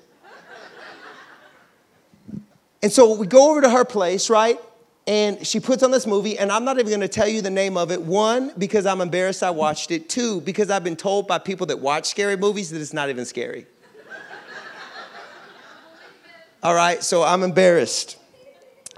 And 2.84 2.92
so 2.92 3.14
we 3.14 3.26
go 3.26 3.50
over 3.50 3.62
to 3.62 3.70
her 3.70 3.86
place, 3.86 4.28
right? 4.28 4.60
And 5.06 5.46
she 5.46 5.58
puts 5.58 5.82
on 5.82 5.90
this 5.90 6.06
movie, 6.06 6.38
and 6.38 6.52
I'm 6.52 6.66
not 6.66 6.78
even 6.78 6.92
gonna 6.92 7.08
tell 7.08 7.26
you 7.26 7.40
the 7.40 7.48
name 7.48 7.78
of 7.78 7.90
it. 7.90 8.02
One, 8.02 8.52
because 8.58 8.84
I'm 8.84 9.00
embarrassed 9.00 9.42
I 9.42 9.48
watched 9.48 9.90
it. 9.90 10.10
Two, 10.10 10.42
because 10.42 10.68
I've 10.68 10.84
been 10.84 10.94
told 10.94 11.26
by 11.26 11.38
people 11.38 11.66
that 11.68 11.78
watch 11.78 12.04
scary 12.04 12.36
movies 12.36 12.68
that 12.72 12.82
it's 12.82 12.92
not 12.92 13.08
even 13.08 13.24
scary. 13.24 13.64
All 16.62 16.74
right, 16.74 17.02
so 17.02 17.22
I'm 17.22 17.42
embarrassed 17.42 18.18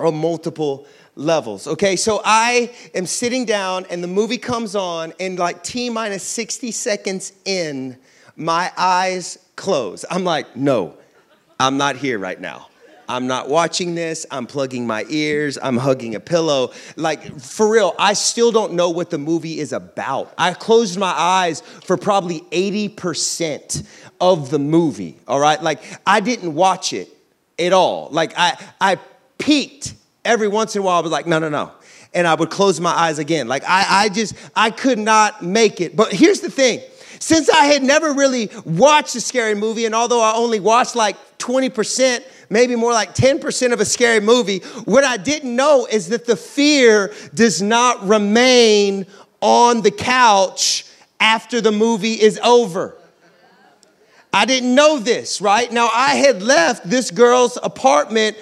on 0.01 0.17
multiple 0.17 0.89
levels. 1.15 1.69
Okay, 1.69 1.95
so 1.95 2.21
I 2.25 2.75
am 2.93 3.07
sitting 3.07 3.45
down, 3.45 3.87
and 3.89 4.03
the 4.03 4.09
movie 4.09 4.39
comes 4.39 4.75
on, 4.75 5.13
and 5.21 5.39
like 5.39 5.63
T 5.63 5.91
minus 5.91 6.25
60 6.25 6.73
seconds 6.73 7.35
in, 7.45 7.99
my 8.35 8.73
eyes 8.77 9.39
close. 9.55 10.05
I'm 10.11 10.25
like, 10.25 10.57
no, 10.57 10.99
I'm 11.61 11.77
not 11.77 11.95
here 11.95 12.19
right 12.19 12.41
now. 12.41 12.67
I'm 13.09 13.27
not 13.27 13.49
watching 13.49 13.95
this. 13.95 14.27
I'm 14.31 14.47
plugging 14.47 14.87
my 14.87 15.05
ears. 15.09 15.59
I'm 15.63 15.77
hugging 15.77 16.15
a 16.15 16.21
pillow. 16.21 16.73
Like, 16.97 17.41
for 17.41 17.71
real, 17.71 17.95
I 17.99 18.13
still 18.15 18.53
don't 18.53 18.75
know 18.75 18.91
what 18.91 19.11
the 19.11 19.19
movie 19.19 19.61
is 19.61 19.73
about. 19.73 20.33
I 20.37 20.53
closed 20.55 20.99
my 20.99 21.13
eyes 21.13 21.61
for 21.61 21.97
probably 21.97 22.41
80% 22.51 23.87
of 24.21 24.51
the 24.51 24.59
movie, 24.59 25.17
all 25.29 25.41
right? 25.41 25.61
Like, 25.63 25.83
I 26.07 26.21
didn't 26.21 26.55
watch 26.55 26.93
it 26.93 27.09
at 27.59 27.73
all. 27.73 28.09
Like, 28.11 28.33
I, 28.37 28.59
I 28.81 28.99
peeked 29.39 29.95
every 30.25 30.49
once 30.49 30.75
in 30.75 30.83
a 30.83 30.85
while. 30.85 30.99
I 30.99 31.03
was 31.03 31.13
like, 31.13 31.27
no, 31.27 31.39
no, 31.39 31.49
no. 31.49 31.73
And 32.15 32.27
I 32.27 32.35
would 32.35 32.51
close 32.51 32.81
my 32.81 32.91
eyes 32.91 33.19
again. 33.19 33.47
Like, 33.47 33.65
I, 33.65 34.05
I 34.05 34.09
just, 34.09 34.35
I 34.55 34.71
could 34.71 34.99
not 34.99 35.43
make 35.43 35.81
it. 35.81 35.95
But 35.95 36.13
here's 36.13 36.41
the 36.41 36.51
thing 36.51 36.81
since 37.19 37.49
I 37.49 37.67
had 37.67 37.83
never 37.83 38.13
really 38.13 38.51
watched 38.65 39.15
a 39.15 39.21
scary 39.21 39.55
movie, 39.55 39.87
and 39.87 39.95
although 39.95 40.21
I 40.21 40.35
only 40.35 40.61
watched 40.61 40.97
like 40.97 41.17
20%, 41.39 42.23
maybe 42.51 42.77
more 42.77 42.93
like 42.93 43.15
10% 43.15 43.73
of 43.73 43.81
a 43.81 43.85
scary 43.85 44.21
movie. 44.21 44.59
What 44.85 45.05
I 45.05 45.17
didn't 45.17 45.55
know 45.55 45.87
is 45.91 46.09
that 46.09 46.27
the 46.27 46.37
fear 46.37 47.13
does 47.35 47.63
not 47.63 48.07
remain 48.07 49.07
on 49.41 49.83
the 49.83 49.91
couch 49.91 50.85
after 51.21 51.61
the 51.61 51.73
movie 51.73 52.15
is 52.15 52.39
over. 52.43 52.97
I 54.33 54.45
didn't 54.45 54.75
know 54.75 54.99
this, 54.99 55.41
right? 55.41 55.71
Now, 55.73 55.89
I 55.93 56.17
had 56.17 56.43
left 56.43 56.89
this 56.89 57.11
girl's 57.11 57.59
apartment 57.63 58.37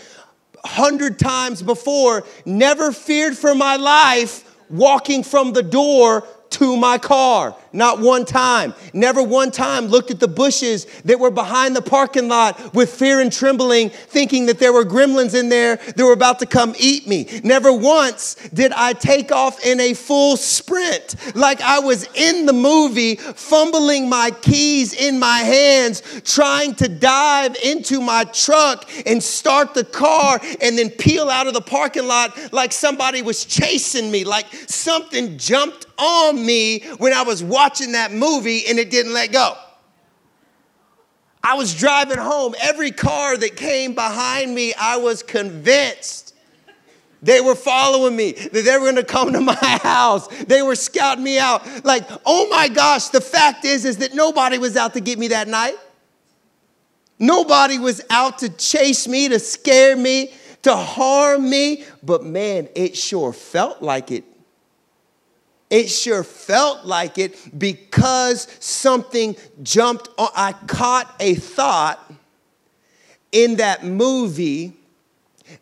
hundred 0.64 1.18
times 1.18 1.62
before, 1.62 2.24
never 2.44 2.90
feared 2.90 3.36
for 3.36 3.54
my 3.54 3.76
life 3.76 4.58
walking 4.70 5.22
from 5.22 5.52
the 5.52 5.62
door 5.62 6.26
to 6.50 6.76
my 6.76 6.98
car. 6.98 7.56
Not 7.74 7.98
one 7.98 8.24
time. 8.24 8.72
Never 8.92 9.20
one 9.20 9.50
time 9.50 9.86
looked 9.88 10.12
at 10.12 10.20
the 10.20 10.28
bushes 10.28 10.86
that 11.04 11.18
were 11.18 11.32
behind 11.32 11.74
the 11.74 11.82
parking 11.82 12.28
lot 12.28 12.72
with 12.72 12.94
fear 12.94 13.18
and 13.18 13.32
trembling, 13.32 13.90
thinking 13.90 14.46
that 14.46 14.60
there 14.60 14.72
were 14.72 14.84
gremlins 14.84 15.34
in 15.38 15.48
there 15.48 15.76
that 15.76 15.98
were 15.98 16.12
about 16.12 16.38
to 16.38 16.46
come 16.46 16.76
eat 16.78 17.08
me. 17.08 17.40
Never 17.42 17.72
once 17.72 18.36
did 18.54 18.70
I 18.70 18.92
take 18.92 19.32
off 19.32 19.64
in 19.66 19.80
a 19.80 19.92
full 19.92 20.36
sprint 20.36 21.16
like 21.34 21.60
I 21.60 21.80
was 21.80 22.08
in 22.14 22.46
the 22.46 22.52
movie, 22.52 23.16
fumbling 23.16 24.08
my 24.08 24.30
keys 24.30 24.94
in 24.94 25.18
my 25.18 25.38
hands, 25.38 26.00
trying 26.24 26.76
to 26.76 26.88
dive 26.88 27.56
into 27.64 28.00
my 28.00 28.22
truck 28.22 28.88
and 29.04 29.20
start 29.20 29.74
the 29.74 29.84
car 29.84 30.40
and 30.62 30.78
then 30.78 30.90
peel 30.90 31.28
out 31.28 31.48
of 31.48 31.54
the 31.54 31.60
parking 31.60 32.06
lot 32.06 32.52
like 32.52 32.70
somebody 32.70 33.20
was 33.20 33.44
chasing 33.44 34.12
me, 34.12 34.22
like 34.22 34.46
something 34.68 35.36
jumped 35.38 35.86
on 35.98 36.44
me 36.44 36.80
when 36.98 37.12
I 37.12 37.22
was 37.22 37.42
watching 37.42 37.63
that 37.92 38.12
movie 38.12 38.66
and 38.66 38.78
it 38.78 38.90
didn't 38.90 39.12
let 39.12 39.32
go. 39.32 39.56
I 41.42 41.54
was 41.54 41.74
driving 41.74 42.18
home. 42.18 42.54
Every 42.60 42.90
car 42.90 43.36
that 43.36 43.56
came 43.56 43.94
behind 43.94 44.54
me, 44.54 44.72
I 44.74 44.96
was 44.96 45.22
convinced 45.22 46.34
they 47.24 47.40
were 47.40 47.54
following 47.54 48.14
me, 48.14 48.32
that 48.32 48.52
they 48.52 48.78
were 48.78 48.84
gonna 48.84 49.02
come 49.02 49.32
to 49.32 49.40
my 49.42 49.54
house. 49.54 50.28
They 50.44 50.62
were 50.62 50.76
scouting 50.76 51.24
me 51.24 51.38
out. 51.38 51.84
Like, 51.84 52.04
oh 52.26 52.48
my 52.48 52.68
gosh, 52.68 53.08
the 53.08 53.20
fact 53.20 53.64
is, 53.64 53.84
is 53.84 53.98
that 53.98 54.14
nobody 54.14 54.58
was 54.58 54.76
out 54.76 54.92
to 54.94 55.00
get 55.00 55.18
me 55.18 55.28
that 55.28 55.48
night. 55.48 55.76
Nobody 57.18 57.78
was 57.78 58.02
out 58.10 58.38
to 58.40 58.50
chase 58.50 59.08
me, 59.08 59.28
to 59.28 59.38
scare 59.38 59.96
me, 59.96 60.34
to 60.62 60.76
harm 60.76 61.48
me. 61.48 61.84
But 62.02 62.24
man, 62.24 62.68
it 62.74 62.96
sure 62.96 63.32
felt 63.32 63.80
like 63.80 64.10
it 64.10 64.24
it 65.74 65.90
sure 65.90 66.22
felt 66.22 66.86
like 66.86 67.18
it 67.18 67.58
because 67.58 68.46
something 68.60 69.34
jumped 69.64 70.08
on. 70.16 70.28
I 70.36 70.52
caught 70.52 71.12
a 71.18 71.34
thought 71.34 72.12
in 73.32 73.56
that 73.56 73.84
movie 73.84 74.74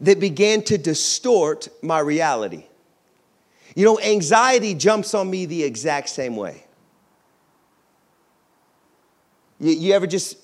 that 0.03 0.21
began 0.21 0.61
to 0.65 0.77
distort 0.77 1.71
my 1.81 1.99
reality. 1.99 2.65
You 3.75 3.87
know, 3.87 3.99
anxiety 4.01 4.75
jumps 4.75 5.15
on 5.15 5.31
me 5.31 5.47
the 5.47 5.63
exact 5.65 6.11
same 6.11 6.37
way. 6.37 6.63
You, 9.61 9.73
you 9.73 9.95
ever 9.95 10.07
just 10.07 10.37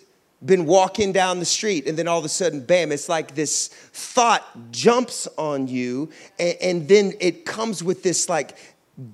been 0.42 0.64
walking 0.64 1.12
down 1.12 1.40
the 1.40 1.44
street 1.44 1.87
and 1.87 1.98
then 1.98 2.08
all 2.08 2.18
of 2.18 2.25
a 2.25 2.30
sudden, 2.30 2.64
bam, 2.64 2.90
it's 2.90 3.10
like 3.10 3.34
this 3.34 3.68
thought 3.68 4.46
jumps 4.70 5.28
on 5.37 5.68
you, 5.68 6.08
and, 6.38 6.56
and 6.62 6.88
then 6.88 7.12
it 7.20 7.44
comes 7.44 7.84
with 7.84 8.02
this 8.02 8.30
like 8.30 8.56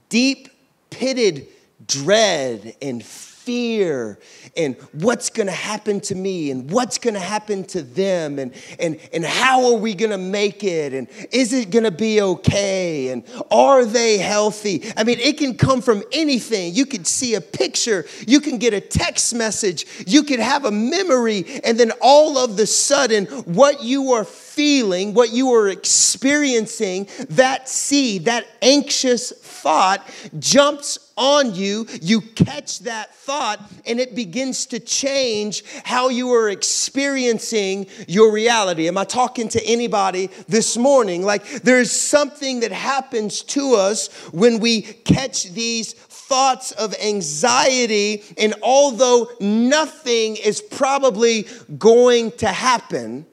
deep 0.09 0.49
pitted 0.91 1.49
dread 1.87 2.76
and 2.81 3.05
fear 3.05 4.19
and 4.57 4.75
what's 4.93 5.29
going 5.29 5.47
to 5.47 5.53
happen 5.53 6.00
to 6.00 6.14
me 6.14 6.50
and 6.50 6.71
what's 6.71 6.97
going 6.97 7.12
to 7.12 7.21
happen 7.21 7.62
to 7.62 7.83
them 7.83 8.38
and, 8.38 8.55
and, 8.79 8.99
and 9.12 9.23
how 9.23 9.67
are 9.67 9.79
we 9.79 9.95
going 9.95 10.11
to 10.11 10.19
make 10.19 10.64
it 10.64 10.95
and 10.95 11.09
is 11.31 11.53
it 11.53 11.71
going 11.71 11.85
to 11.85 11.91
be 11.91 12.23
okay 12.23 13.09
and 13.09 13.23
are 13.50 13.85
they 13.85 14.17
healthy? 14.17 14.83
I 14.97 15.05
mean 15.05 15.19
it 15.19 15.37
can 15.37 15.59
come 15.59 15.83
from 15.83 16.03
anything. 16.11 16.75
You 16.75 16.87
could 16.87 17.07
see 17.07 17.35
a 17.35 17.41
picture 17.41 18.07
you 18.26 18.41
can 18.41 18.57
get 18.57 18.73
a 18.73 18.81
text 18.81 19.35
message 19.35 19.85
you 20.07 20.23
could 20.23 20.41
have 20.41 20.64
a 20.64 20.71
memory 20.71 21.61
and 21.64 21.79
then 21.79 21.93
all 22.00 22.38
of 22.38 22.57
the 22.57 22.67
sudden 22.67 23.26
what 23.26 23.83
you 23.83 24.12
are 24.12 24.25
feeling 24.54 25.14
what 25.14 25.32
you 25.32 25.52
are 25.52 25.68
experiencing 25.68 27.08
that 27.30 27.68
seed 27.68 28.26
that 28.26 28.46
anxious 28.62 29.32
thought 29.32 30.08
jumps 30.38 30.99
on 31.16 31.54
you, 31.54 31.87
you 32.02 32.20
catch 32.20 32.80
that 32.80 33.14
thought, 33.14 33.61
and 33.87 34.00
it 34.00 34.14
begins 34.14 34.66
to 34.66 34.80
change 34.80 35.64
how 35.84 36.08
you 36.08 36.32
are 36.32 36.49
experiencing 36.49 37.87
your 38.08 38.32
reality. 38.32 38.88
Am 38.88 38.99
I 38.99 39.04
talking 39.04 39.49
to 39.50 39.64
anybody 39.64 40.28
this 40.49 40.76
morning? 40.76 41.23
Like, 41.23 41.44
there's 41.62 41.92
something 41.92 42.61
that 42.61 42.73
happens 42.73 43.42
to 43.42 43.75
us 43.75 44.12
when 44.32 44.58
we 44.58 44.82
catch 44.82 45.44
these 45.52 45.92
thoughts 45.92 46.73
of 46.73 46.94
anxiety, 46.94 48.25
and 48.38 48.54
although 48.62 49.28
nothing 49.40 50.37
is 50.37 50.61
probably 50.61 51.46
going 51.78 52.32
to 52.32 52.49
happen, 52.49 53.26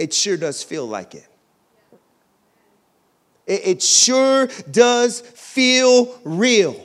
it 0.00 0.14
sure 0.14 0.38
does 0.38 0.62
feel 0.62 0.86
like 0.86 1.14
it. 1.14 1.26
It, 3.46 3.82
sure 3.82 4.48
does 4.70 5.20
feel 5.20 6.18
real. 6.24 6.82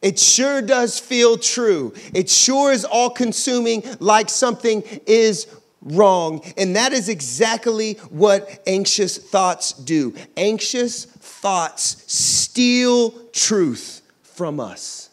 It 0.00 0.18
sure 0.18 0.62
does 0.62 0.98
feel 0.98 1.36
true. 1.36 1.92
It 2.14 2.30
sure 2.30 2.72
is 2.72 2.84
all 2.86 3.10
consuming 3.10 3.82
like 4.00 4.30
something 4.30 4.82
is 5.06 5.48
wrong. 5.82 6.40
And 6.56 6.76
that 6.76 6.94
is 6.94 7.10
exactly 7.10 7.94
what 8.08 8.62
anxious 8.66 9.18
thoughts 9.18 9.72
do. 9.72 10.14
Anxious 10.36 11.04
thoughts 11.04 12.04
steal 12.06 13.10
truth 13.32 14.00
from 14.22 14.60
us. 14.60 15.05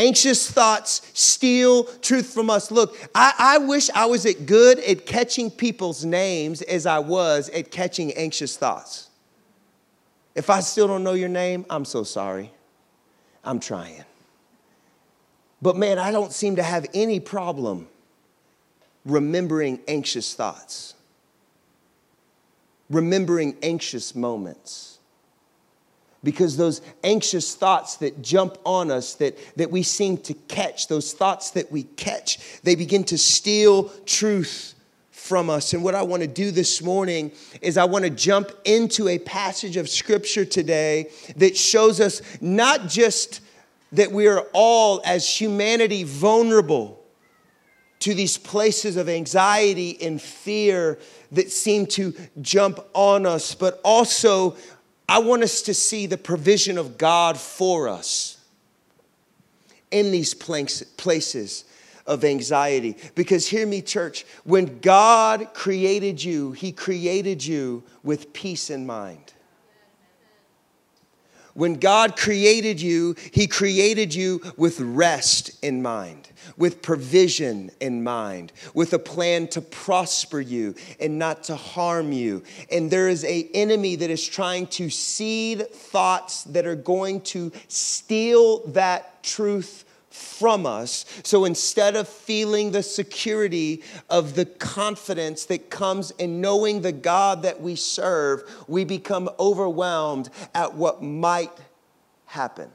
Anxious 0.00 0.50
thoughts 0.50 1.02
steal 1.12 1.84
truth 1.84 2.32
from 2.32 2.48
us. 2.48 2.70
Look, 2.70 2.96
I, 3.14 3.34
I, 3.38 3.58
wish 3.58 3.90
I 3.90 4.06
was 4.06 4.24
as 4.24 4.46
good 4.46 4.78
at 4.78 5.04
catching 5.04 5.50
people's 5.50 6.06
names 6.06 6.62
as 6.62 6.86
I 6.86 7.00
was 7.00 7.50
at 7.50 7.70
catching 7.70 8.10
anxious 8.14 8.56
thoughts. 8.56 9.10
If 10.34 10.48
I 10.48 10.60
still 10.60 10.88
don't 10.88 11.04
know 11.04 11.12
your 11.12 11.28
name, 11.28 11.66
I'm 11.68 11.84
so 11.84 12.02
sorry. 12.02 12.50
I'm 13.44 13.60
trying. 13.60 14.02
But 15.60 15.76
man, 15.76 15.98
I 15.98 16.12
don't 16.12 16.32
seem 16.32 16.56
to 16.56 16.62
have 16.62 16.86
any 16.94 17.20
problem 17.20 17.86
remembering 19.04 19.80
anxious 19.86 20.32
thoughts, 20.32 20.94
remembering 22.88 23.54
anxious 23.62 24.14
moments 24.14 24.89
because 26.22 26.56
those 26.56 26.82
anxious 27.02 27.54
thoughts 27.54 27.96
that 27.96 28.20
jump 28.22 28.58
on 28.64 28.90
us 28.90 29.14
that, 29.14 29.38
that 29.56 29.70
we 29.70 29.82
seem 29.82 30.18
to 30.18 30.34
catch 30.34 30.88
those 30.88 31.12
thoughts 31.12 31.50
that 31.52 31.70
we 31.72 31.84
catch 31.84 32.60
they 32.62 32.74
begin 32.74 33.04
to 33.04 33.18
steal 33.18 33.84
truth 34.04 34.74
from 35.10 35.50
us. 35.50 35.74
And 35.74 35.84
what 35.84 35.94
i 35.94 36.02
want 36.02 36.22
to 36.22 36.28
do 36.28 36.50
this 36.50 36.82
morning 36.82 37.30
is 37.60 37.76
i 37.76 37.84
want 37.84 38.04
to 38.04 38.10
jump 38.10 38.50
into 38.64 39.08
a 39.08 39.18
passage 39.18 39.76
of 39.76 39.88
scripture 39.88 40.44
today 40.44 41.10
that 41.36 41.56
shows 41.56 42.00
us 42.00 42.22
not 42.40 42.88
just 42.88 43.40
that 43.92 44.12
we 44.12 44.26
are 44.28 44.46
all 44.52 45.00
as 45.04 45.28
humanity 45.28 46.04
vulnerable 46.04 47.00
to 48.00 48.14
these 48.14 48.38
places 48.38 48.96
of 48.96 49.08
anxiety 49.08 50.00
and 50.00 50.20
fear 50.20 50.98
that 51.32 51.52
seem 51.52 51.86
to 51.86 52.14
jump 52.40 52.80
on 52.94 53.26
us, 53.26 53.54
but 53.54 53.78
also 53.84 54.56
I 55.10 55.18
want 55.18 55.42
us 55.42 55.62
to 55.62 55.74
see 55.74 56.06
the 56.06 56.16
provision 56.16 56.78
of 56.78 56.96
God 56.96 57.36
for 57.36 57.88
us 57.88 58.38
in 59.90 60.12
these 60.12 60.34
places 60.34 61.64
of 62.06 62.24
anxiety. 62.24 62.96
Because 63.16 63.48
hear 63.48 63.66
me, 63.66 63.82
church, 63.82 64.24
when 64.44 64.78
God 64.78 65.52
created 65.52 66.22
you, 66.22 66.52
He 66.52 66.70
created 66.70 67.44
you 67.44 67.82
with 68.04 68.32
peace 68.32 68.70
in 68.70 68.86
mind. 68.86 69.32
When 71.54 71.74
God 71.74 72.16
created 72.16 72.80
you, 72.80 73.16
He 73.32 73.48
created 73.48 74.14
you 74.14 74.40
with 74.56 74.78
rest 74.78 75.58
in 75.60 75.82
mind 75.82 76.29
with 76.60 76.82
provision 76.82 77.70
in 77.80 78.04
mind, 78.04 78.52
with 78.74 78.92
a 78.92 78.98
plan 78.98 79.48
to 79.48 79.62
prosper 79.62 80.38
you 80.38 80.74
and 81.00 81.18
not 81.18 81.42
to 81.44 81.56
harm 81.56 82.12
you. 82.12 82.42
And 82.70 82.90
there 82.90 83.08
is 83.08 83.24
a 83.24 83.48
enemy 83.54 83.96
that 83.96 84.10
is 84.10 84.24
trying 84.28 84.66
to 84.68 84.90
seed 84.90 85.70
thoughts 85.70 86.44
that 86.44 86.66
are 86.66 86.76
going 86.76 87.22
to 87.22 87.50
steal 87.68 88.58
that 88.68 89.22
truth 89.22 89.86
from 90.10 90.66
us. 90.66 91.06
So 91.24 91.46
instead 91.46 91.96
of 91.96 92.06
feeling 92.06 92.72
the 92.72 92.82
security 92.82 93.82
of 94.10 94.34
the 94.34 94.44
confidence 94.44 95.46
that 95.46 95.70
comes 95.70 96.10
in 96.12 96.42
knowing 96.42 96.82
the 96.82 96.92
God 96.92 97.42
that 97.42 97.62
we 97.62 97.74
serve, 97.74 98.42
we 98.68 98.84
become 98.84 99.30
overwhelmed 99.38 100.28
at 100.54 100.74
what 100.74 101.02
might 101.02 101.52
happen. 102.26 102.70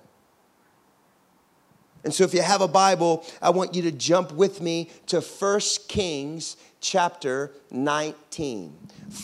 And 2.06 2.14
so 2.14 2.24
if 2.24 2.36
you 2.36 2.44
have 2.44 2.62
a 2.62 2.68
Bible, 2.68 3.26
I 3.42 3.50
want 3.50 3.74
you 3.74 3.82
to 3.82 3.92
jump 3.92 4.32
with 4.32 4.62
me 4.62 4.92
to 5.08 5.22
1 5.22 5.60
Kings 5.88 6.56
chapter 6.80 7.52
19. 7.72 8.78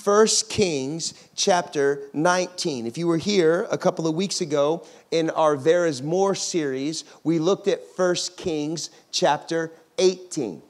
1 0.04 0.28
Kings 0.50 1.14
chapter 1.36 2.10
19. 2.14 2.88
If 2.88 2.98
you 2.98 3.06
were 3.06 3.20
here 3.20 3.68
a 3.70 3.78
couple 3.78 4.08
of 4.08 4.16
weeks 4.16 4.42
ago 4.42 4.86
in 5.12 5.30
our 5.30 5.56
There 5.58 5.86
Is 5.86 6.02
More 6.02 6.34
series, 6.34 7.04
we 7.24 7.38
looked 7.38 7.68
at 7.68 7.82
1 7.96 8.16
Kings 8.36 8.90
chapter 9.12 9.72
18. 10.00 10.64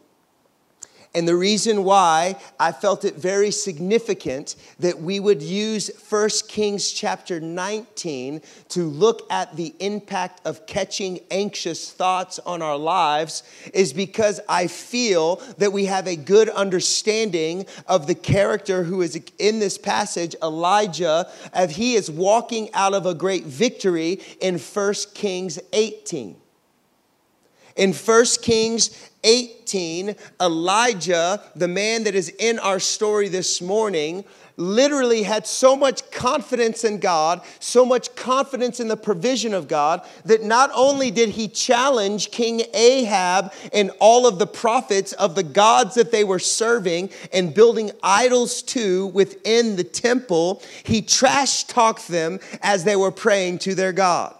And 1.13 1.27
the 1.27 1.35
reason 1.35 1.83
why 1.83 2.37
I 2.57 2.71
felt 2.71 3.03
it 3.03 3.15
very 3.15 3.51
significant 3.51 4.55
that 4.79 5.01
we 5.01 5.19
would 5.19 5.41
use 5.41 5.91
1 6.09 6.29
Kings 6.47 6.89
chapter 6.89 7.41
19 7.41 8.41
to 8.69 8.83
look 8.85 9.29
at 9.29 9.57
the 9.57 9.75
impact 9.79 10.39
of 10.45 10.65
catching 10.65 11.19
anxious 11.29 11.91
thoughts 11.91 12.39
on 12.39 12.61
our 12.61 12.77
lives 12.77 13.43
is 13.73 13.91
because 13.91 14.39
I 14.47 14.67
feel 14.67 15.41
that 15.57 15.73
we 15.73 15.85
have 15.85 16.07
a 16.07 16.15
good 16.15 16.47
understanding 16.47 17.65
of 17.87 18.07
the 18.07 18.15
character 18.15 18.83
who 18.83 19.01
is 19.01 19.19
in 19.37 19.59
this 19.59 19.77
passage, 19.77 20.33
Elijah, 20.41 21.29
as 21.51 21.75
he 21.75 21.95
is 21.95 22.09
walking 22.09 22.73
out 22.73 22.93
of 22.93 23.05
a 23.05 23.13
great 23.13 23.43
victory 23.43 24.21
in 24.39 24.57
1 24.57 24.93
Kings 25.13 25.59
18. 25.73 26.37
In 27.75 27.93
1 27.93 28.25
Kings 28.41 29.10
18, 29.23 30.15
Elijah, 30.39 31.41
the 31.55 31.67
man 31.67 32.03
that 32.05 32.15
is 32.15 32.29
in 32.39 32.59
our 32.59 32.79
story 32.79 33.27
this 33.29 33.61
morning, 33.61 34.23
literally 34.57 35.23
had 35.23 35.47
so 35.47 35.75
much 35.75 36.09
confidence 36.11 36.83
in 36.83 36.99
God, 36.99 37.41
so 37.59 37.85
much 37.85 38.15
confidence 38.15 38.79
in 38.79 38.87
the 38.87 38.97
provision 38.97 39.53
of 39.53 39.67
God, 39.67 40.05
that 40.25 40.43
not 40.43 40.69
only 40.73 41.11
did 41.11 41.29
he 41.29 41.47
challenge 41.47 42.31
King 42.31 42.61
Ahab 42.73 43.53
and 43.73 43.91
all 43.99 44.27
of 44.27 44.39
the 44.39 44.47
prophets 44.47 45.13
of 45.13 45.35
the 45.35 45.43
gods 45.43 45.95
that 45.95 46.11
they 46.11 46.23
were 46.23 46.39
serving 46.39 47.09
and 47.33 47.53
building 47.53 47.91
idols 48.03 48.61
to 48.63 49.07
within 49.07 49.75
the 49.75 49.83
temple, 49.83 50.61
he 50.83 51.01
trash 51.01 51.63
talked 51.63 52.07
them 52.07 52.39
as 52.61 52.83
they 52.83 52.95
were 52.95 53.11
praying 53.11 53.59
to 53.59 53.75
their 53.75 53.93
God. 53.93 54.35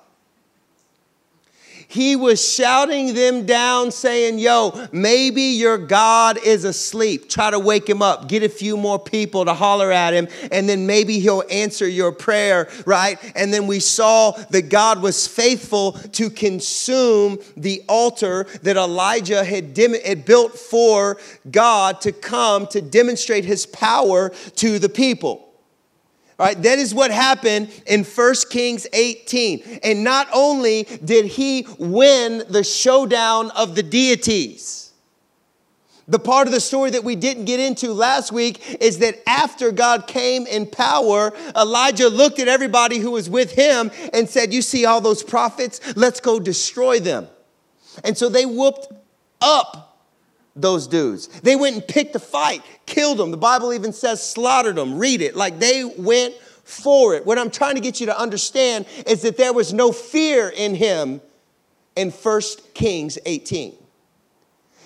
He 1.92 2.16
was 2.16 2.42
shouting 2.42 3.14
them 3.16 3.46
down, 3.46 3.92
saying, 3.92 4.40
Yo, 4.40 4.88
maybe 4.94 5.42
your 5.42 5.78
God 5.78 6.38
is 6.42 6.64
asleep. 6.64 7.28
Try 7.28 7.52
to 7.52 7.60
wake 7.60 7.90
him 7.90 8.02
up. 8.02 8.30
Get 8.30 8.44
a 8.44 8.50
few 8.50 8.78
more 8.78 8.98
people 8.98 9.44
to 9.44 9.54
holler 9.54 9.92
at 9.92 10.14
him, 10.14 10.30
and 10.54 10.70
then 10.70 10.88
maybe 10.88 11.20
he'll 11.20 11.44
answer 11.52 11.86
your 11.86 12.14
prayer, 12.14 12.70
right? 12.86 13.20
And 13.36 13.54
then 13.54 13.68
we 13.68 13.82
saw 13.82 14.32
that 14.32 14.70
God 14.70 15.02
was 15.02 15.28
faithful 15.28 15.92
to 16.14 16.30
consume 16.30 17.40
the 17.58 17.84
altar 17.90 18.46
that 18.64 18.78
Elijah 18.78 19.44
had, 19.44 19.78
had 19.78 20.24
built 20.24 20.58
for 20.58 21.18
God 21.52 22.00
to 22.02 22.14
come 22.14 22.68
to 22.68 22.80
demonstrate 22.80 23.44
his 23.44 23.66
power 23.66 24.30
to 24.56 24.80
the 24.80 24.88
people. 24.88 25.51
All 26.42 26.48
right, 26.48 26.60
that 26.64 26.80
is 26.80 26.92
what 26.92 27.12
happened 27.12 27.70
in 27.86 28.04
1 28.04 28.36
Kings 28.50 28.88
18. 28.94 29.82
And 29.84 30.04
not 30.04 30.28
only 30.34 30.86
did 31.06 31.28
he 31.28 31.68
win 31.78 32.44
the 32.50 32.64
showdown 32.64 33.52
of 33.52 33.76
the 33.76 33.84
deities, 33.84 34.92
the 36.08 36.18
part 36.18 36.48
of 36.48 36.54
the 36.54 36.60
story 36.60 36.90
that 36.90 37.04
we 37.04 37.16
didn't 37.16 37.46
get 37.46 37.60
into 37.60 37.94
last 37.94 38.32
week 38.32 38.82
is 38.82 38.98
that 38.98 39.22
after 39.28 39.72
God 39.72 40.08
came 40.08 40.48
in 40.48 40.66
power, 40.66 41.32
Elijah 41.56 42.10
looked 42.10 42.40
at 42.40 42.48
everybody 42.48 42.98
who 42.98 43.12
was 43.12 43.30
with 43.30 43.52
him 43.52 43.92
and 44.12 44.28
said, 44.28 44.52
You 44.52 44.64
see 44.64 44.84
all 44.84 45.00
those 45.00 45.22
prophets? 45.22 45.96
Let's 45.96 46.20
go 46.20 46.40
destroy 46.40 47.00
them. 47.00 47.28
And 48.04 48.18
so 48.18 48.30
they 48.30 48.48
whooped 48.48 48.88
up 49.42 49.91
those 50.56 50.88
dudes. 50.88 51.28
They 51.28 51.56
went 51.56 51.76
and 51.76 51.88
picked 51.88 52.16
a 52.16 52.20
fight, 52.20 52.62
killed 52.86 53.18
them. 53.18 53.32
The 53.32 53.38
Bible 53.38 53.74
even 53.74 53.94
says 53.94 54.28
slaughtered 54.28 54.76
them. 54.76 54.98
Read 54.98 55.22
it. 55.22 55.36
Like 55.36 55.60
they 55.60 55.84
went 55.84 56.36
for 56.64 57.16
it. 57.16 57.26
What 57.26 57.38
I'm 57.38 57.52
trying 57.52 57.76
to 57.76 57.82
get 57.82 58.00
you 58.00 58.08
to 58.08 58.20
understand 58.20 58.86
is 59.08 59.22
that 59.22 59.38
there 59.38 59.54
was 59.54 59.74
no 59.74 59.92
fear 59.92 60.50
in 60.50 60.76
him 60.76 61.22
in 61.96 62.12
1 62.12 62.42
Kings 62.74 63.18
18. 63.26 63.76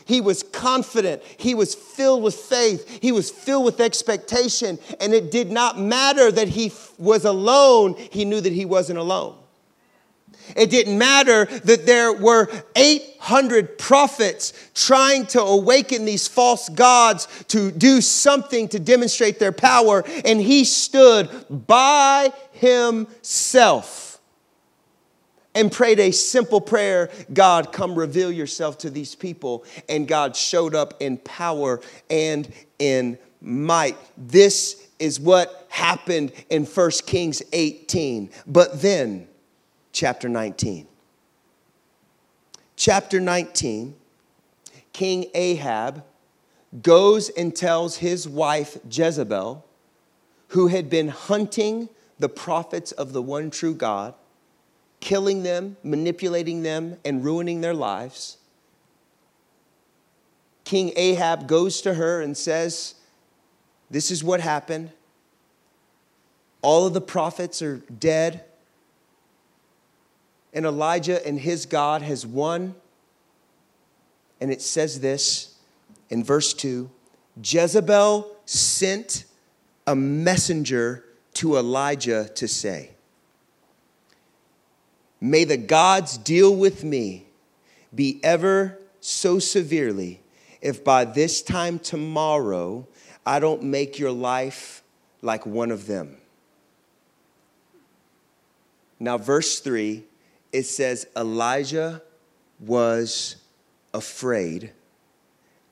He 0.06 0.22
was 0.22 0.44
confident. 0.44 1.24
He 1.38 1.56
was 1.56 1.74
filled 1.74 2.22
with 2.22 2.36
faith. 2.36 3.00
He 3.02 3.12
was 3.12 3.32
filled 3.32 3.66
with 3.66 3.82
expectation. 3.82 4.78
And 5.00 5.14
it 5.14 5.32
did 5.32 5.52
not 5.52 5.80
matter 5.80 6.32
that 6.32 6.48
he 6.48 6.72
was 7.00 7.26
alone, 7.26 7.96
he 7.96 8.24
knew 8.24 8.40
that 8.40 8.54
he 8.54 8.66
wasn't 8.66 9.00
alone. 9.00 9.36
It 10.56 10.70
didn't 10.70 10.98
matter 10.98 11.46
that 11.46 11.86
there 11.86 12.14
were 12.14 12.50
800 12.76 13.78
prophets 13.78 14.54
trying 14.74 15.26
to 15.28 15.42
awaken 15.42 16.06
these 16.06 16.28
false 16.28 16.70
gods 16.70 17.28
to 17.50 17.72
do 17.72 18.02
something 18.02 18.68
to 18.70 18.80
demonstrate 18.80 19.40
their 19.40 19.52
power, 19.52 20.04
and 20.24 20.40
he 20.40 20.64
stood 20.64 21.30
by 21.50 22.32
himself 22.52 24.06
and 25.56 25.72
prayed 25.72 26.00
a 26.00 26.12
simple 26.12 26.62
prayer 26.62 27.10
God, 27.34 27.72
come 27.72 27.96
reveal 27.96 28.32
yourself 28.32 28.78
to 28.80 28.90
these 28.90 29.16
people. 29.16 29.64
And 29.90 30.08
God 30.08 30.36
showed 30.36 30.76
up 30.76 30.96
in 31.00 31.18
power 31.18 31.82
and 32.10 32.52
in 32.78 33.18
might. 33.42 33.98
This 34.18 34.88
is 35.00 35.20
what 35.20 35.66
happened 35.70 36.32
in 36.50 36.66
1 36.66 36.92
Kings 37.06 37.42
18. 37.54 38.30
But 38.46 38.82
then, 38.82 39.28
chapter 39.96 40.28
19. 40.28 40.88
Chapter 42.76 43.22
19, 43.22 43.96
King 44.92 45.26
Ahab 45.34 46.04
goes 46.82 47.30
and 47.30 47.56
tells 47.56 47.98
his 47.98 48.28
wife 48.28 48.78
Jezebel, 48.92 49.66
who 50.50 50.68
had 50.68 50.90
been 50.90 51.08
hunting 51.08 51.88
the 52.20 52.28
prophets 52.28 52.92
of 52.92 53.14
the 53.14 53.22
one 53.22 53.50
true 53.50 53.74
God, 53.74 54.14
killing 55.00 55.44
them, 55.44 55.78
manipulating 55.82 56.62
them, 56.62 56.98
and 57.06 57.24
ruining 57.24 57.62
their 57.62 57.74
lives. 57.74 58.38
King 60.66 60.92
Ahab 60.98 61.48
goes 61.48 61.80
to 61.82 61.94
her 61.94 62.20
and 62.20 62.36
says, 62.36 62.96
This 63.90 64.12
is 64.12 64.26
what 64.26 64.42
happened. 64.42 64.92
All 66.62 66.86
of 66.86 66.94
the 66.94 67.02
prophets 67.02 67.62
are 67.62 67.78
dead 67.78 68.44
and 70.56 70.66
Elijah 70.66 71.26
and 71.28 71.38
his 71.38 71.66
God 71.66 72.02
has 72.02 72.26
won. 72.26 72.74
And 74.40 74.52
it 74.52 74.62
says 74.62 75.02
this 75.02 75.56
in 76.10 76.24
verse 76.24 76.54
2 76.54 76.90
Jezebel 77.44 78.32
sent 78.46 79.26
a 79.86 79.96
messenger 79.96 81.04
to 81.34 81.58
Elijah 81.58 82.30
to 82.36 82.48
say, 82.48 82.92
May 85.20 85.44
the 85.44 85.58
gods 85.58 86.18
deal 86.18 86.56
with 86.56 86.84
me, 86.84 87.26
be 87.94 88.20
ever 88.24 88.80
so 89.02 89.40
severely, 89.40 90.22
if 90.62 90.84
by 90.84 91.04
this 91.04 91.42
time 91.42 91.80
tomorrow 91.80 92.88
I 93.26 93.40
don't 93.40 93.64
make 93.64 94.00
your 94.00 94.12
life 94.12 94.84
like 95.22 95.46
one 95.46 95.72
of 95.72 95.88
them. 95.88 96.18
Now, 99.00 99.18
verse 99.18 99.60
3 99.60 100.06
it 100.52 100.64
says 100.64 101.08
Elijah 101.16 102.02
was 102.60 103.38
afraid 103.94 104.72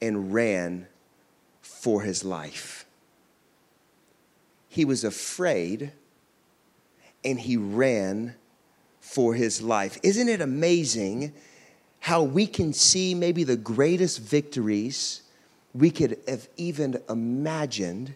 and 0.01 0.33
ran 0.33 0.87
for 1.61 2.01
his 2.01 2.23
life. 2.23 2.85
He 4.67 4.85
was 4.85 5.03
afraid 5.03 5.91
and 7.23 7.39
he 7.39 7.57
ran 7.57 8.35
for 8.99 9.33
his 9.33 9.61
life. 9.61 9.99
Isn't 10.03 10.29
it 10.29 10.41
amazing 10.41 11.33
how 11.99 12.23
we 12.23 12.47
can 12.47 12.73
see 12.73 13.15
maybe 13.15 13.43
the 13.43 13.55
greatest 13.55 14.19
victories 14.19 15.21
we 15.73 15.89
could 15.89 16.17
have 16.27 16.47
even 16.57 17.01
imagined, 17.09 18.13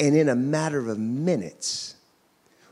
and 0.00 0.16
in 0.16 0.28
a 0.28 0.34
matter 0.34 0.90
of 0.90 0.98
minutes, 0.98 1.94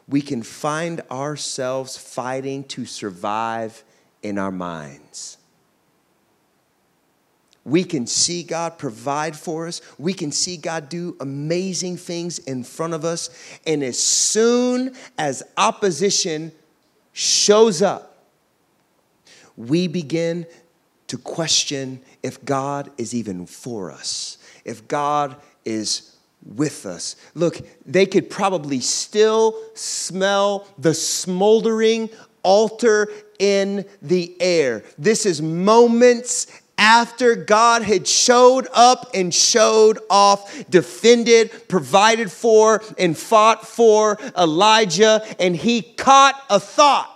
we 0.08 0.22
can 0.22 0.42
find 0.42 1.00
ourselves 1.10 1.96
fighting 1.96 2.64
to 2.64 2.86
survive 2.86 3.82
in 4.22 4.38
our 4.38 4.52
minds. 4.52 5.38
We 7.64 7.82
can 7.82 8.06
see 8.06 8.44
God 8.44 8.78
provide 8.78 9.36
for 9.36 9.66
us. 9.66 9.82
We 9.98 10.14
can 10.14 10.30
see 10.30 10.56
God 10.56 10.88
do 10.88 11.16
amazing 11.18 11.96
things 11.96 12.38
in 12.38 12.62
front 12.62 12.94
of 12.94 13.04
us. 13.04 13.28
And 13.66 13.82
as 13.82 14.00
soon 14.00 14.94
as 15.18 15.42
opposition 15.56 16.52
shows 17.12 17.82
up, 17.82 18.22
we 19.56 19.88
begin 19.88 20.46
to 21.08 21.18
question 21.18 22.00
if 22.22 22.44
God 22.44 22.90
is 22.98 23.14
even 23.14 23.46
for 23.46 23.90
us, 23.90 24.38
if 24.64 24.86
God 24.86 25.34
is 25.64 26.15
with 26.46 26.86
us. 26.86 27.16
Look, 27.34 27.60
they 27.84 28.06
could 28.06 28.30
probably 28.30 28.80
still 28.80 29.58
smell 29.74 30.66
the 30.78 30.94
smoldering 30.94 32.10
altar 32.42 33.10
in 33.38 33.84
the 34.02 34.40
air. 34.40 34.84
This 34.96 35.26
is 35.26 35.42
moments 35.42 36.46
after 36.78 37.34
God 37.34 37.82
had 37.82 38.06
showed 38.06 38.68
up 38.72 39.10
and 39.14 39.34
showed 39.34 39.98
off, 40.10 40.68
defended, 40.68 41.68
provided 41.68 42.30
for, 42.30 42.82
and 42.98 43.16
fought 43.16 43.66
for 43.66 44.18
Elijah, 44.36 45.24
and 45.40 45.56
he 45.56 45.82
caught 45.82 46.40
a 46.50 46.60
thought. 46.60 47.15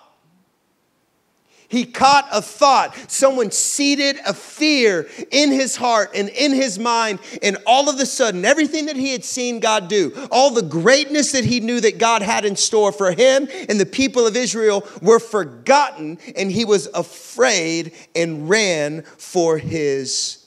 He 1.71 1.85
caught 1.85 2.29
a 2.33 2.43
thought. 2.43 2.97
Someone 3.09 3.53
seeded 3.53 4.19
a 4.27 4.35
fear 4.35 5.09
in 5.31 5.53
his 5.53 5.77
heart 5.77 6.11
and 6.17 6.29
in 6.29 6.53
his 6.53 6.81
mind. 6.81 7.21
And 7.43 7.59
all 7.65 7.89
of 7.89 7.99
a 8.01 8.07
sudden, 8.07 8.45
everything 8.45 8.87
that 8.87 8.97
he 8.97 9.13
had 9.13 9.25
seen 9.25 9.61
God 9.61 9.87
do, 9.87 10.13
all 10.33 10.51
the 10.51 10.63
greatness 10.63 11.31
that 11.31 11.45
he 11.45 11.61
knew 11.61 11.81
that 11.81 11.99
God 11.99 12.23
had 12.23 12.45
in 12.45 12.57
store 12.57 12.91
for 12.91 13.13
him 13.13 13.49
and 13.69 13.79
the 13.79 13.87
people 13.87 14.27
of 14.27 14.37
Israel 14.37 14.87
were 15.01 15.21
forgotten. 15.21 16.19
And 16.35 16.51
he 16.51 16.65
was 16.65 16.89
afraid 16.89 17.93
and 18.17 18.49
ran 18.51 19.03
for 19.03 19.57
his 19.57 20.45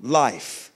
life 0.00 0.69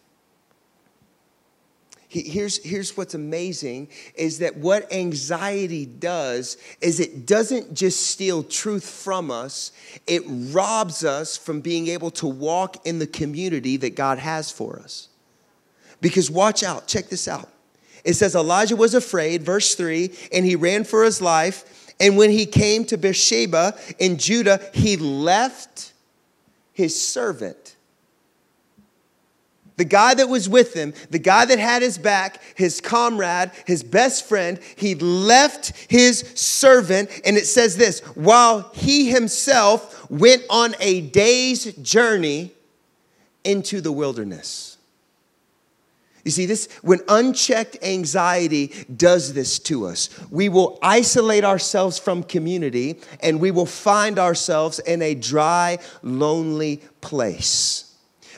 here's, 2.22 2.62
here's 2.64 2.96
what's 2.96 3.14
amazing 3.14 3.88
is 4.14 4.38
that 4.38 4.56
what 4.56 4.92
anxiety 4.92 5.84
does 5.84 6.56
is 6.80 7.00
it 7.00 7.26
doesn't 7.26 7.74
just 7.74 8.06
steal 8.06 8.42
truth 8.42 8.88
from 8.88 9.30
us 9.30 9.72
it 10.06 10.22
robs 10.26 11.04
us 11.04 11.36
from 11.36 11.60
being 11.60 11.88
able 11.88 12.10
to 12.10 12.26
walk 12.26 12.86
in 12.86 12.98
the 12.98 13.06
community 13.06 13.76
that 13.76 13.94
god 13.94 14.18
has 14.18 14.50
for 14.50 14.78
us. 14.78 15.08
Because 16.00 16.30
watch 16.30 16.62
out 16.62 16.86
check 16.86 17.08
this 17.08 17.26
out. 17.26 17.48
It 18.04 18.14
says 18.14 18.34
elijah 18.34 18.76
was 18.76 18.94
afraid 18.94 19.42
verse 19.42 19.74
3 19.74 20.10
and 20.32 20.44
he 20.44 20.56
ran 20.56 20.84
for 20.84 21.04
his 21.04 21.20
life 21.20 21.92
and 22.00 22.16
when 22.16 22.30
he 22.30 22.46
came 22.46 22.84
to 22.86 22.96
beersheba 22.96 23.76
in 23.98 24.18
judah 24.18 24.60
he 24.72 24.96
left 24.96 25.92
his 26.72 27.00
servant 27.00 27.73
the 29.76 29.84
guy 29.84 30.14
that 30.14 30.28
was 30.28 30.48
with 30.48 30.74
him, 30.74 30.94
the 31.10 31.18
guy 31.18 31.44
that 31.46 31.58
had 31.58 31.82
his 31.82 31.98
back, 31.98 32.40
his 32.54 32.80
comrade, 32.80 33.50
his 33.66 33.82
best 33.82 34.26
friend, 34.26 34.60
he 34.76 34.94
left 34.94 35.72
his 35.90 36.20
servant. 36.34 37.10
And 37.24 37.36
it 37.36 37.46
says 37.46 37.76
this 37.76 38.00
while 38.14 38.70
he 38.74 39.10
himself 39.10 40.08
went 40.10 40.44
on 40.48 40.74
a 40.80 41.00
day's 41.00 41.74
journey 41.76 42.52
into 43.42 43.80
the 43.80 43.92
wilderness. 43.92 44.74
You 46.24 46.30
see, 46.30 46.46
this 46.46 46.68
when 46.80 47.00
unchecked 47.08 47.76
anxiety 47.82 48.72
does 48.96 49.34
this 49.34 49.58
to 49.60 49.86
us, 49.86 50.08
we 50.30 50.48
will 50.48 50.78
isolate 50.80 51.44
ourselves 51.44 51.98
from 51.98 52.22
community 52.22 53.00
and 53.20 53.40
we 53.40 53.50
will 53.50 53.66
find 53.66 54.18
ourselves 54.18 54.78
in 54.78 55.02
a 55.02 55.14
dry, 55.14 55.78
lonely 56.02 56.80
place. 57.02 57.93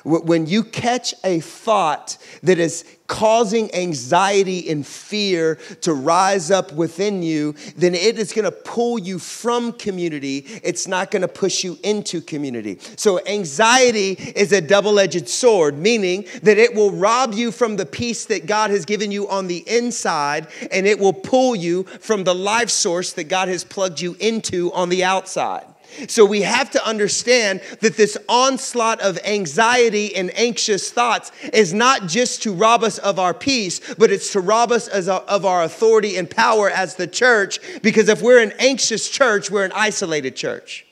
When 0.06 0.46
you 0.46 0.62
catch 0.62 1.14
a 1.24 1.40
thought 1.40 2.16
that 2.44 2.60
is 2.60 2.84
causing 3.08 3.74
anxiety 3.74 4.70
and 4.70 4.86
fear 4.86 5.56
to 5.80 5.92
rise 5.92 6.48
up 6.52 6.72
within 6.72 7.24
you, 7.24 7.56
then 7.76 7.92
it 7.92 8.16
is 8.16 8.32
gonna 8.32 8.52
pull 8.52 9.00
you 9.00 9.18
from 9.18 9.72
community. 9.72 10.46
It's 10.62 10.86
not 10.86 11.10
gonna 11.10 11.26
push 11.26 11.64
you 11.64 11.76
into 11.82 12.20
community. 12.20 12.78
So, 12.94 13.18
anxiety 13.26 14.12
is 14.12 14.52
a 14.52 14.60
double 14.60 15.00
edged 15.00 15.28
sword, 15.28 15.76
meaning 15.76 16.24
that 16.44 16.56
it 16.56 16.72
will 16.72 16.92
rob 16.92 17.34
you 17.34 17.50
from 17.50 17.74
the 17.74 17.86
peace 17.86 18.26
that 18.26 18.46
God 18.46 18.70
has 18.70 18.84
given 18.84 19.10
you 19.10 19.28
on 19.28 19.48
the 19.48 19.64
inside, 19.68 20.46
and 20.70 20.86
it 20.86 21.00
will 21.00 21.12
pull 21.12 21.56
you 21.56 21.82
from 21.82 22.22
the 22.22 22.34
life 22.34 22.70
source 22.70 23.12
that 23.14 23.24
God 23.24 23.48
has 23.48 23.64
plugged 23.64 24.00
you 24.00 24.16
into 24.20 24.72
on 24.72 24.88
the 24.88 25.02
outside. 25.02 25.66
So 26.08 26.24
we 26.24 26.42
have 26.42 26.70
to 26.70 26.86
understand 26.86 27.60
that 27.80 27.96
this 27.96 28.16
onslaught 28.28 29.00
of 29.00 29.18
anxiety 29.24 30.14
and 30.14 30.36
anxious 30.38 30.90
thoughts 30.90 31.32
is 31.52 31.74
not 31.74 32.06
just 32.06 32.42
to 32.44 32.52
rob 32.52 32.82
us 32.82 32.98
of 32.98 33.18
our 33.18 33.34
peace, 33.34 33.80
but 33.94 34.10
it's 34.10 34.32
to 34.32 34.40
rob 34.40 34.72
us 34.72 34.88
of 34.88 35.44
our 35.44 35.62
authority 35.62 36.16
and 36.16 36.30
power 36.30 36.70
as 36.70 36.96
the 36.96 37.06
church. 37.06 37.60
Because 37.82 38.08
if 38.08 38.22
we're 38.22 38.42
an 38.42 38.52
anxious 38.58 39.08
church, 39.08 39.50
we're 39.50 39.64
an 39.64 39.72
isolated 39.74 40.36
church 40.36 40.85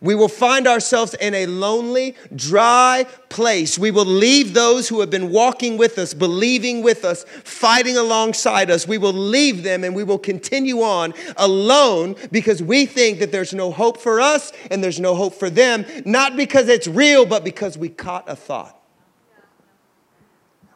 we 0.00 0.14
will 0.14 0.28
find 0.28 0.66
ourselves 0.66 1.14
in 1.14 1.34
a 1.34 1.46
lonely, 1.46 2.16
dry 2.34 3.04
place. 3.28 3.78
We 3.78 3.90
will 3.90 4.06
leave 4.06 4.54
those 4.54 4.88
who 4.88 5.00
have 5.00 5.10
been 5.10 5.30
walking 5.30 5.76
with 5.76 5.98
us, 5.98 6.14
believing 6.14 6.82
with 6.82 7.04
us, 7.04 7.24
fighting 7.44 7.98
alongside 7.98 8.70
us. 8.70 8.88
We 8.88 8.96
will 8.96 9.12
leave 9.12 9.62
them 9.62 9.84
and 9.84 9.94
we 9.94 10.04
will 10.04 10.18
continue 10.18 10.80
on 10.80 11.12
alone 11.36 12.16
because 12.32 12.62
we 12.62 12.86
think 12.86 13.18
that 13.18 13.30
there's 13.30 13.52
no 13.52 13.70
hope 13.70 14.00
for 14.00 14.20
us 14.20 14.52
and 14.70 14.82
there's 14.82 15.00
no 15.00 15.14
hope 15.14 15.34
for 15.34 15.50
them, 15.50 15.84
not 16.06 16.34
because 16.34 16.68
it's 16.68 16.88
real, 16.88 17.26
but 17.26 17.44
because 17.44 17.76
we 17.76 17.90
caught 17.90 18.24
a 18.26 18.36
thought. 18.36 18.79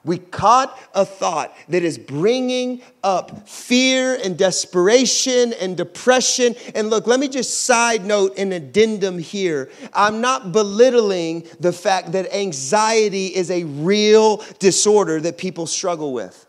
We 0.04 0.18
caught 0.18 0.78
a 0.94 1.06
thought 1.06 1.56
that 1.68 1.82
is 1.82 1.96
bringing 1.96 2.82
up 3.02 3.48
fear 3.48 4.18
and 4.22 4.36
desperation 4.36 5.54
and 5.54 5.76
depression. 5.76 6.54
And 6.74 6.90
look, 6.90 7.06
let 7.06 7.18
me 7.18 7.28
just 7.28 7.60
side 7.60 8.04
note 8.04 8.36
an 8.36 8.52
addendum 8.52 9.18
here. 9.18 9.70
I'm 9.94 10.20
not 10.20 10.52
belittling 10.52 11.46
the 11.58 11.72
fact 11.72 12.12
that 12.12 12.34
anxiety 12.34 13.28
is 13.28 13.50
a 13.50 13.64
real 13.64 14.44
disorder 14.58 15.20
that 15.22 15.38
people 15.38 15.66
struggle 15.66 16.12
with. 16.12 16.46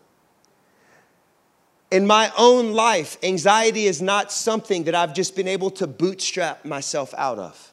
In 1.90 2.06
my 2.06 2.30
own 2.36 2.72
life, 2.72 3.16
anxiety 3.22 3.86
is 3.86 4.02
not 4.02 4.30
something 4.30 4.84
that 4.84 4.94
I've 4.94 5.14
just 5.14 5.34
been 5.34 5.48
able 5.48 5.70
to 5.72 5.86
bootstrap 5.86 6.64
myself 6.64 7.14
out 7.16 7.38
of. 7.38 7.72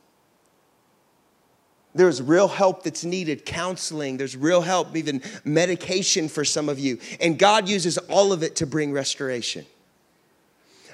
There's 1.95 2.21
real 2.21 2.47
help 2.47 2.83
that's 2.83 3.03
needed, 3.03 3.45
counseling, 3.45 4.17
there's 4.17 4.35
real 4.35 4.61
help, 4.61 4.95
even 4.95 5.21
medication 5.43 6.27
for 6.27 6.43
some 6.43 6.69
of 6.69 6.79
you. 6.79 6.97
And 7.19 7.37
God 7.37 7.69
uses 7.69 7.97
all 7.97 8.33
of 8.33 8.43
it 8.43 8.55
to 8.57 8.65
bring 8.65 8.91
restoration. 8.91 9.65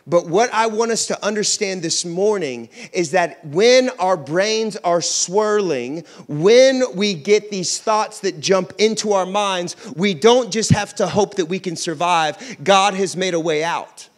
But 0.10 0.28
what 0.28 0.52
I 0.52 0.68
want 0.68 0.92
us 0.92 1.06
to 1.08 1.26
understand 1.26 1.84
this 1.84 2.04
morning 2.04 2.70
is 2.92 3.12
that 3.12 3.46
when 3.46 3.90
our 4.00 4.18
brains 4.18 4.76
are 4.78 5.02
swirling, 5.02 6.04
when 6.28 6.82
we 6.96 7.14
get 7.14 7.52
these 7.52 7.80
thoughts 7.80 8.22
that 8.22 8.40
jump 8.40 8.74
into 8.80 9.14
our 9.14 9.28
minds, 9.28 9.76
we 9.96 10.16
don't 10.16 10.52
just 10.52 10.72
have 10.72 10.96
to 10.96 11.08
hope 11.08 11.36
that 11.36 11.46
we 11.46 11.60
can 11.60 11.76
survive. 11.76 12.58
God 12.64 12.96
has 12.96 13.16
made 13.16 13.36
a 13.36 13.40
way 13.40 13.64
out. 13.64 14.09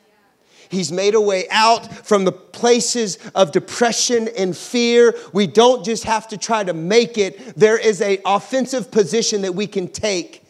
He's 0.72 0.90
made 0.90 1.16
a 1.16 1.22
way 1.22 1.50
out 1.52 2.08
from 2.08 2.24
the 2.24 2.32
places 2.32 3.18
of 3.36 3.52
depression 3.52 4.30
and 4.38 4.56
fear. 4.56 5.14
We 5.34 5.46
don't 5.46 5.84
just 5.84 6.06
have 6.06 6.30
to 6.30 6.38
try 6.38 6.64
to 6.64 6.74
make 6.74 7.18
it. 7.18 7.58
There 7.58 7.78
is 7.78 8.02
a 8.02 8.22
offensive 8.26 8.90
position 8.90 9.42
that 9.42 9.54
we 9.54 9.68
can 9.68 9.90
take 9.90 10.46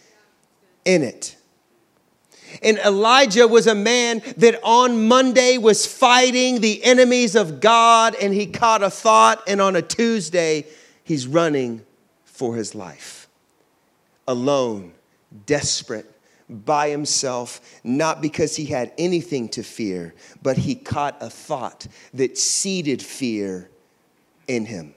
in 0.85 1.01
it. 1.01 1.35
And 2.61 2.77
Elijah 2.79 3.47
was 3.47 3.65
a 3.65 3.73
man 3.73 4.21
that 4.37 4.59
on 4.63 5.07
Monday 5.07 5.57
was 5.57 5.87
fighting 5.87 6.61
the 6.61 6.83
enemies 6.83 7.35
of 7.35 7.59
God 7.59 8.15
and 8.21 8.31
he 8.31 8.45
caught 8.45 8.83
a 8.83 8.91
thought 8.91 9.41
and 9.47 9.59
on 9.59 9.75
a 9.75 9.81
Tuesday 9.81 10.67
he's 11.03 11.25
running 11.25 11.83
for 12.25 12.55
his 12.55 12.75
life. 12.75 13.27
Alone, 14.27 14.93
desperate, 15.47 16.10
by 16.51 16.89
himself, 16.89 17.61
not 17.83 18.21
because 18.21 18.55
he 18.55 18.65
had 18.65 18.91
anything 18.97 19.47
to 19.49 19.63
fear, 19.63 20.13
but 20.43 20.57
he 20.57 20.75
caught 20.75 21.17
a 21.21 21.29
thought 21.29 21.87
that 22.13 22.37
seeded 22.37 23.01
fear 23.01 23.69
in 24.47 24.65
him. 24.65 24.93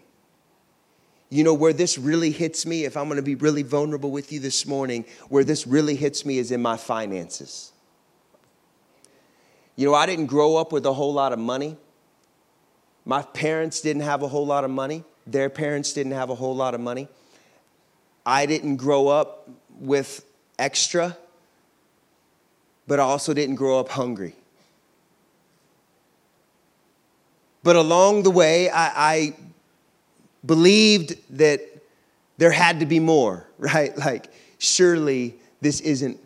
You 1.30 1.44
know, 1.44 1.54
where 1.54 1.72
this 1.72 1.96
really 1.96 2.30
hits 2.30 2.66
me, 2.66 2.84
if 2.84 2.96
I'm 2.96 3.08
gonna 3.08 3.22
be 3.22 3.36
really 3.36 3.62
vulnerable 3.62 4.10
with 4.10 4.32
you 4.32 4.40
this 4.40 4.66
morning, 4.66 5.04
where 5.28 5.44
this 5.44 5.66
really 5.66 5.96
hits 5.96 6.26
me 6.26 6.38
is 6.38 6.50
in 6.50 6.60
my 6.60 6.76
finances. 6.76 7.72
You 9.76 9.86
know, 9.86 9.94
I 9.94 10.06
didn't 10.06 10.26
grow 10.26 10.56
up 10.56 10.72
with 10.72 10.86
a 10.86 10.92
whole 10.92 11.12
lot 11.12 11.32
of 11.32 11.38
money. 11.38 11.76
My 13.04 13.22
parents 13.22 13.80
didn't 13.80 14.02
have 14.02 14.22
a 14.22 14.28
whole 14.28 14.46
lot 14.46 14.64
of 14.64 14.70
money. 14.70 15.04
Their 15.26 15.50
parents 15.50 15.92
didn't 15.92 16.12
have 16.12 16.30
a 16.30 16.34
whole 16.34 16.54
lot 16.54 16.74
of 16.74 16.80
money. 16.80 17.08
I 18.26 18.46
didn't 18.46 18.76
grow 18.76 19.08
up 19.08 19.48
with 19.78 20.24
extra 20.58 21.16
but 22.86 23.00
I 23.00 23.02
also 23.02 23.34
didn't 23.34 23.56
grow 23.56 23.78
up 23.78 23.88
hungry. 23.88 24.34
But 27.62 27.76
along 27.76 28.24
the 28.24 28.30
way, 28.30 28.68
I, 28.68 29.14
I 29.14 29.36
believed 30.44 31.16
that 31.38 31.60
there 32.36 32.50
had 32.50 32.80
to 32.80 32.86
be 32.86 33.00
more, 33.00 33.46
right? 33.58 33.96
Like, 33.96 34.26
surely 34.58 35.34
this 35.60 35.80
isn't 35.80 36.20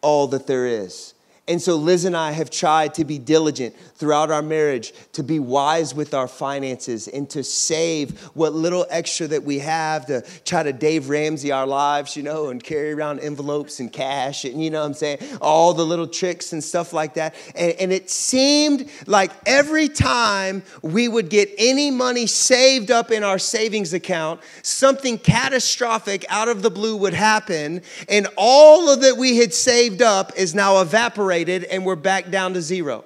all 0.00 0.26
that 0.28 0.46
there 0.46 0.66
is. 0.66 1.14
And 1.50 1.60
so 1.60 1.74
Liz 1.74 2.04
and 2.04 2.16
I 2.16 2.30
have 2.30 2.48
tried 2.48 2.94
to 2.94 3.04
be 3.04 3.18
diligent 3.18 3.76
throughout 3.96 4.30
our 4.30 4.40
marriage, 4.40 4.94
to 5.14 5.24
be 5.24 5.40
wise 5.40 5.92
with 5.92 6.14
our 6.14 6.28
finances, 6.28 7.08
and 7.08 7.28
to 7.30 7.42
save 7.42 8.20
what 8.34 8.54
little 8.54 8.86
extra 8.88 9.26
that 9.26 9.42
we 9.42 9.58
have 9.58 10.06
to 10.06 10.22
try 10.44 10.62
to 10.62 10.72
Dave 10.72 11.08
Ramsey 11.08 11.50
our 11.50 11.66
lives, 11.66 12.16
you 12.16 12.22
know, 12.22 12.50
and 12.50 12.62
carry 12.62 12.92
around 12.92 13.18
envelopes 13.18 13.80
and 13.80 13.92
cash, 13.92 14.44
and 14.44 14.62
you 14.62 14.70
know 14.70 14.78
what 14.78 14.86
I'm 14.86 14.94
saying? 14.94 15.18
All 15.40 15.74
the 15.74 15.84
little 15.84 16.06
tricks 16.06 16.52
and 16.52 16.62
stuff 16.62 16.92
like 16.92 17.14
that. 17.14 17.34
And, 17.56 17.72
and 17.80 17.92
it 17.92 18.10
seemed 18.10 18.88
like 19.08 19.32
every 19.44 19.88
time 19.88 20.62
we 20.82 21.08
would 21.08 21.30
get 21.30 21.50
any 21.58 21.90
money 21.90 22.28
saved 22.28 22.92
up 22.92 23.10
in 23.10 23.24
our 23.24 23.40
savings 23.40 23.92
account, 23.92 24.40
something 24.62 25.18
catastrophic 25.18 26.24
out 26.28 26.46
of 26.46 26.62
the 26.62 26.70
blue 26.70 26.96
would 26.96 27.14
happen, 27.14 27.82
and 28.08 28.28
all 28.36 28.88
of 28.88 29.00
that 29.00 29.16
we 29.16 29.38
had 29.38 29.52
saved 29.52 30.00
up 30.00 30.30
is 30.36 30.54
now 30.54 30.80
evaporated 30.80 31.39
and 31.48 31.84
we're 31.84 31.96
back 31.96 32.30
down 32.30 32.54
to 32.54 32.62
zero. 32.62 33.04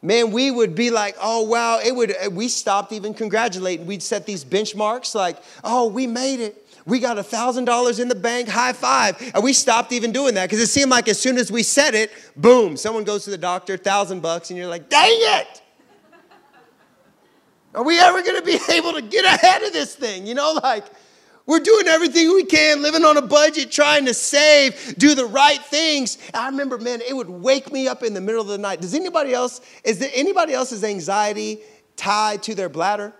Man, 0.00 0.30
we 0.30 0.50
would 0.50 0.74
be 0.74 0.90
like, 0.90 1.16
oh 1.20 1.42
wow, 1.42 1.80
it 1.84 1.94
would 1.94 2.12
eh, 2.12 2.28
we 2.28 2.48
stopped 2.48 2.92
even 2.92 3.14
congratulating. 3.14 3.86
We'd 3.86 4.02
set 4.02 4.26
these 4.26 4.44
benchmarks 4.44 5.14
like, 5.14 5.38
oh, 5.64 5.88
we 5.88 6.06
made 6.06 6.40
it. 6.40 6.64
We 6.86 7.00
got 7.00 7.18
a 7.18 7.22
thousand 7.22 7.64
dollars 7.64 7.98
in 7.98 8.08
the 8.08 8.14
bank, 8.14 8.48
high 8.48 8.72
five. 8.72 9.20
And 9.34 9.42
we 9.42 9.52
stopped 9.52 9.92
even 9.92 10.12
doing 10.12 10.34
that 10.34 10.46
because 10.46 10.60
it 10.60 10.68
seemed 10.68 10.90
like 10.90 11.08
as 11.08 11.20
soon 11.20 11.36
as 11.36 11.50
we 11.50 11.64
said 11.64 11.94
it, 11.94 12.12
boom, 12.36 12.76
someone 12.76 13.02
goes 13.02 13.24
to 13.24 13.30
the 13.30 13.38
doctor, 13.38 13.76
thousand 13.76 14.20
bucks, 14.20 14.50
and 14.50 14.58
you're 14.58 14.68
like, 14.68 14.88
dang 14.88 15.10
it! 15.12 15.62
Are 17.74 17.84
we 17.84 17.98
ever 17.98 18.22
gonna 18.22 18.42
be 18.42 18.58
able 18.70 18.92
to 18.92 19.02
get 19.02 19.24
ahead 19.24 19.62
of 19.62 19.72
this 19.72 19.96
thing? 19.96 20.26
You 20.26 20.34
know, 20.34 20.58
like 20.62 20.84
we're 21.48 21.60
doing 21.60 21.88
everything 21.88 22.28
we 22.34 22.44
can, 22.44 22.82
living 22.82 23.06
on 23.06 23.16
a 23.16 23.22
budget, 23.22 23.72
trying 23.72 24.04
to 24.04 24.12
save, 24.12 24.94
do 24.98 25.14
the 25.14 25.24
right 25.24 25.58
things. 25.58 26.18
I 26.34 26.46
remember, 26.50 26.76
man, 26.76 27.00
it 27.00 27.16
would 27.16 27.30
wake 27.30 27.72
me 27.72 27.88
up 27.88 28.02
in 28.02 28.12
the 28.12 28.20
middle 28.20 28.42
of 28.42 28.48
the 28.48 28.58
night. 28.58 28.82
Does 28.82 28.92
anybody 28.92 29.32
else, 29.32 29.62
is 29.82 29.98
there 29.98 30.10
anybody 30.12 30.52
else's 30.52 30.84
anxiety 30.84 31.60
tied 31.96 32.42
to 32.42 32.54
their 32.54 32.68
bladder? 32.68 33.14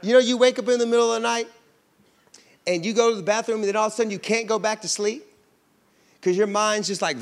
you 0.00 0.14
know, 0.14 0.20
you 0.20 0.38
wake 0.38 0.58
up 0.58 0.66
in 0.70 0.78
the 0.78 0.86
middle 0.86 1.12
of 1.12 1.20
the 1.20 1.28
night 1.28 1.48
and 2.66 2.82
you 2.82 2.94
go 2.94 3.10
to 3.10 3.16
the 3.16 3.22
bathroom 3.22 3.58
and 3.58 3.68
then 3.68 3.76
all 3.76 3.88
of 3.88 3.92
a 3.92 3.96
sudden 3.96 4.10
you 4.10 4.18
can't 4.18 4.46
go 4.46 4.58
back 4.58 4.80
to 4.80 4.88
sleep 4.88 5.22
because 6.14 6.34
your 6.34 6.46
mind's 6.46 6.88
just 6.88 7.02
like, 7.02 7.18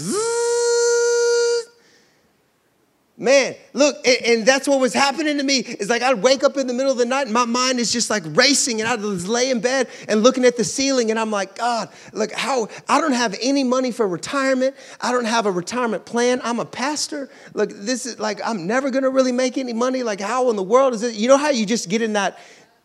Man, 3.18 3.55
look, 3.75 3.96
and, 4.07 4.25
and, 4.25 4.46
that's 4.46 4.66
what 4.66 4.81
was 4.81 4.94
happening 4.94 5.37
to 5.37 5.44
me. 5.44 5.59
It's 5.59 5.90
like 5.90 6.01
I'd 6.01 6.22
wake 6.22 6.42
up 6.42 6.57
in 6.57 6.66
the 6.66 6.72
middle 6.72 6.90
of 6.90 6.96
the 6.96 7.05
night 7.05 7.27
and 7.27 7.35
my 7.35 7.44
mind 7.44 7.79
is 7.79 7.92
just 7.92 8.09
like 8.09 8.22
racing, 8.29 8.81
and 8.81 8.88
I'd 8.88 9.01
lay 9.01 9.51
in 9.51 9.61
bed 9.61 9.88
and 10.09 10.22
looking 10.22 10.46
at 10.46 10.57
the 10.57 10.64
ceiling, 10.64 11.11
and 11.11 11.20
I'm 11.20 11.31
like, 11.31 11.57
God, 11.57 11.90
look, 12.14 12.33
how 12.33 12.68
I 12.88 13.03
don't 13.03 13.12
have 13.12 13.37
any 13.42 13.64
money 13.64 13.92
for 13.92 14.09
retirement. 14.09 14.75
I 14.98 15.12
don't 15.12 15.27
have 15.27 15.44
a 15.44 15.51
retirement 15.51 16.07
plan. 16.07 16.40
I'm 16.42 16.59
a 16.59 16.64
pastor. 16.64 17.29
Look, 17.53 17.70
this 17.70 18.07
is 18.07 18.18
like 18.18 18.40
I'm 18.42 18.66
never 18.66 18.90
gonna 18.90 19.11
really 19.11 19.33
make 19.33 19.59
any 19.59 19.75
money. 19.75 20.03
Like, 20.03 20.20
how 20.20 20.48
in 20.48 20.57
the 20.57 20.62
world 20.62 20.94
is 20.94 21.03
it? 21.03 21.14
You 21.14 21.29
know 21.29 21.37
how 21.37 21.51
you 21.51 21.66
just 21.66 21.90
get 21.90 22.01
in 22.01 22.14
that 22.14 22.38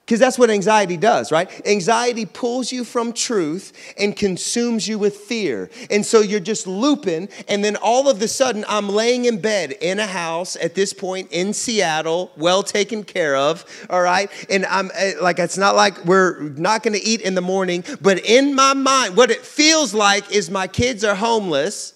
because 0.08 0.22
that's 0.22 0.39
what 0.39 0.50
anxiety 0.50 0.96
does, 0.96 1.34
right? 1.34 1.52
Anxiety 1.67 2.26
pulls 2.26 2.72
you 2.72 2.86
from 2.86 3.12
truth 3.12 3.74
and 3.98 4.15
consumes 4.15 4.88
you 4.88 4.98
with 4.98 5.17
fear. 5.17 5.70
And 5.91 6.06
so 6.06 6.22
you're 6.22 6.39
just 6.39 6.65
looping, 6.65 7.28
and 7.50 7.62
then 7.62 7.76
all 7.76 8.08
of 8.08 8.22
a 8.22 8.28
sudden, 8.30 8.63
I'm 8.70 8.88
laying 8.88 9.26
in 9.26 9.41
bed 9.41 9.74
in 9.82 10.00
a 10.00 10.08
house 10.08 10.56
at 10.56 10.76
this 10.76 10.93
point 10.93 11.28
in 11.34 11.52
Seattle, 11.52 12.32
well 12.38 12.63
taken 12.63 13.04
care 13.04 13.36
of, 13.36 13.65
all 13.89 14.02
right? 14.02 14.32
And 14.50 14.65
I'm 14.67 14.91
eh, 14.96 15.15
like, 15.22 15.39
it's 15.39 15.58
not 15.58 15.76
like 15.76 16.06
we're 16.06 16.39
not 16.39 16.84
gonna 16.84 17.00
eat 17.04 17.20
in 17.20 17.36
the 17.36 17.41
morning, 17.41 17.84
but 18.00 18.24
in 18.24 18.56
my 18.56 18.74
mind, 18.74 19.17
what 19.17 19.30
it 19.30 19.46
feels 19.46 19.93
like 19.93 20.32
is 20.32 20.50
my 20.50 20.67
kids 20.67 21.04
are 21.04 21.15
homeless. 21.15 21.93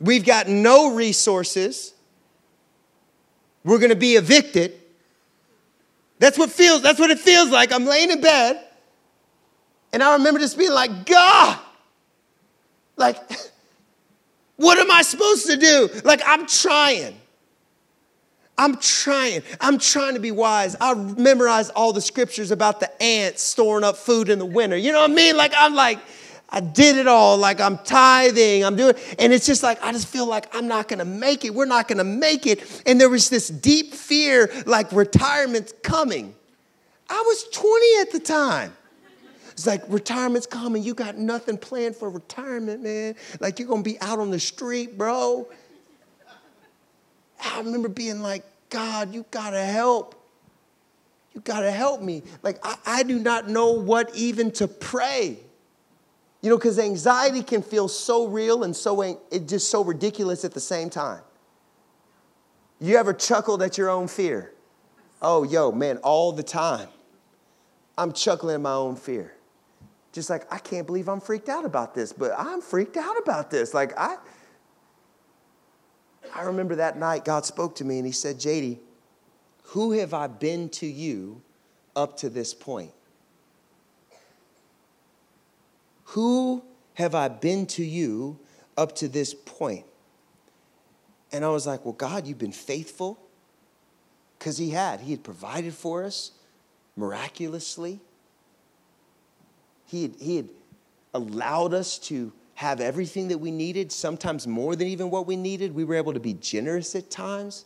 We've 0.00 0.24
got 0.24 0.48
no 0.48 0.94
resources. 0.94 1.92
We're 3.62 3.78
gonna 3.78 3.94
be 3.94 4.16
evicted 4.16 4.79
that's 6.20 6.38
what 6.38 6.50
feels, 6.50 6.82
that's 6.82 7.00
what 7.00 7.10
it 7.10 7.18
feels 7.18 7.50
like. 7.50 7.72
I'm 7.72 7.86
laying 7.86 8.10
in 8.10 8.20
bed, 8.20 8.62
and 9.92 10.02
I 10.02 10.12
remember 10.12 10.38
just 10.38 10.56
being 10.56 10.70
like, 10.70 11.06
God, 11.06 11.58
like, 12.96 13.16
what 14.56 14.78
am 14.78 14.90
I 14.90 15.02
supposed 15.02 15.46
to 15.46 15.56
do? 15.56 15.88
Like, 16.04 16.20
I'm 16.24 16.46
trying. 16.46 17.16
I'm 18.58 18.76
trying. 18.76 19.42
I'm 19.62 19.78
trying 19.78 20.12
to 20.12 20.20
be 20.20 20.30
wise. 20.30 20.76
I 20.78 20.92
memorize 20.92 21.70
all 21.70 21.94
the 21.94 22.02
scriptures 22.02 22.50
about 22.50 22.78
the 22.78 23.02
ants 23.02 23.42
storing 23.42 23.84
up 23.84 23.96
food 23.96 24.28
in 24.28 24.38
the 24.38 24.44
winter. 24.44 24.76
You 24.76 24.92
know 24.92 25.00
what 25.00 25.10
I 25.10 25.14
mean? 25.14 25.38
Like, 25.38 25.54
I'm 25.56 25.74
like, 25.74 25.98
I 26.50 26.60
did 26.60 26.96
it 26.96 27.06
all. 27.06 27.36
Like 27.36 27.60
I'm 27.60 27.78
tithing, 27.78 28.64
I'm 28.64 28.76
doing, 28.76 28.94
and 29.18 29.32
it's 29.32 29.46
just 29.46 29.62
like 29.62 29.82
I 29.82 29.92
just 29.92 30.08
feel 30.08 30.26
like 30.26 30.54
I'm 30.54 30.66
not 30.66 30.88
gonna 30.88 31.04
make 31.04 31.44
it. 31.44 31.54
We're 31.54 31.64
not 31.64 31.86
gonna 31.86 32.04
make 32.04 32.46
it. 32.46 32.82
And 32.86 33.00
there 33.00 33.08
was 33.08 33.30
this 33.30 33.48
deep 33.48 33.94
fear, 33.94 34.50
like 34.66 34.90
retirement's 34.92 35.72
coming. 35.82 36.34
I 37.08 37.22
was 37.26 37.44
20 37.52 38.00
at 38.00 38.12
the 38.12 38.20
time. 38.20 38.72
It's 39.52 39.66
like 39.66 39.82
retirement's 39.88 40.46
coming. 40.46 40.82
You 40.82 40.94
got 40.94 41.18
nothing 41.18 41.58
planned 41.58 41.94
for 41.94 42.08
retirement, 42.10 42.82
man. 42.82 43.14
Like 43.40 43.58
you're 43.58 43.68
gonna 43.68 43.82
be 43.82 44.00
out 44.00 44.18
on 44.18 44.30
the 44.30 44.40
street, 44.40 44.98
bro. 44.98 45.48
I 47.42 47.58
remember 47.58 47.88
being 47.88 48.22
like, 48.22 48.44
God, 48.70 49.14
you 49.14 49.24
gotta 49.30 49.64
help. 49.64 50.14
You 51.34 51.40
gotta 51.42 51.70
help 51.70 52.02
me. 52.02 52.22
Like 52.42 52.58
I, 52.64 52.76
I 52.86 53.02
do 53.02 53.18
not 53.18 53.48
know 53.48 53.72
what 53.72 54.14
even 54.16 54.50
to 54.52 54.66
pray. 54.66 55.38
You 56.42 56.48
know, 56.48 56.56
because 56.56 56.78
anxiety 56.78 57.42
can 57.42 57.62
feel 57.62 57.88
so 57.88 58.26
real 58.26 58.64
and 58.64 58.74
so 58.74 59.02
it 59.02 59.46
just 59.46 59.70
so 59.70 59.84
ridiculous 59.84 60.44
at 60.44 60.52
the 60.52 60.60
same 60.60 60.88
time. 60.88 61.22
You 62.80 62.96
ever 62.96 63.12
chuckled 63.12 63.62
at 63.62 63.76
your 63.76 63.90
own 63.90 64.08
fear? 64.08 64.52
Oh, 65.20 65.42
yo, 65.42 65.70
man, 65.70 65.98
all 65.98 66.32
the 66.32 66.42
time. 66.42 66.88
I'm 67.98 68.12
chuckling 68.12 68.54
at 68.54 68.60
my 68.62 68.72
own 68.72 68.96
fear. 68.96 69.34
Just 70.12 70.30
like, 70.30 70.50
I 70.52 70.58
can't 70.58 70.86
believe 70.86 71.08
I'm 71.08 71.20
freaked 71.20 71.50
out 71.50 71.66
about 71.66 71.94
this, 71.94 72.12
but 72.12 72.32
I'm 72.36 72.62
freaked 72.62 72.96
out 72.96 73.18
about 73.18 73.50
this. 73.50 73.74
Like, 73.74 73.92
I, 73.98 74.16
I 76.34 76.42
remember 76.44 76.76
that 76.76 76.98
night 76.98 77.24
God 77.26 77.44
spoke 77.44 77.76
to 77.76 77.84
me 77.84 77.98
and 77.98 78.06
He 78.06 78.12
said, 78.12 78.38
JD, 78.38 78.78
who 79.64 79.92
have 79.92 80.14
I 80.14 80.26
been 80.26 80.70
to 80.70 80.86
you 80.86 81.42
up 81.94 82.16
to 82.18 82.30
this 82.30 82.54
point? 82.54 82.92
Who 86.10 86.64
have 86.94 87.14
I 87.14 87.28
been 87.28 87.66
to 87.66 87.84
you 87.84 88.38
up 88.76 88.96
to 88.96 89.08
this 89.08 89.32
point? 89.32 89.84
And 91.30 91.44
I 91.44 91.50
was 91.50 91.66
like, 91.66 91.84
Well, 91.84 91.94
God, 91.94 92.26
you've 92.26 92.38
been 92.38 92.52
faithful. 92.52 93.18
Because 94.38 94.58
He 94.58 94.70
had. 94.70 95.00
He 95.00 95.12
had 95.12 95.22
provided 95.22 95.74
for 95.74 96.04
us 96.04 96.32
miraculously. 96.96 98.00
He 99.86 100.02
had, 100.02 100.14
he 100.18 100.36
had 100.36 100.48
allowed 101.14 101.74
us 101.74 101.98
to 101.98 102.32
have 102.54 102.80
everything 102.80 103.28
that 103.28 103.38
we 103.38 103.50
needed, 103.50 103.92
sometimes 103.92 104.46
more 104.46 104.76
than 104.76 104.88
even 104.88 105.10
what 105.10 105.26
we 105.26 105.36
needed. 105.36 105.74
We 105.74 105.84
were 105.84 105.94
able 105.94 106.12
to 106.12 106.20
be 106.20 106.34
generous 106.34 106.94
at 106.94 107.10
times. 107.10 107.64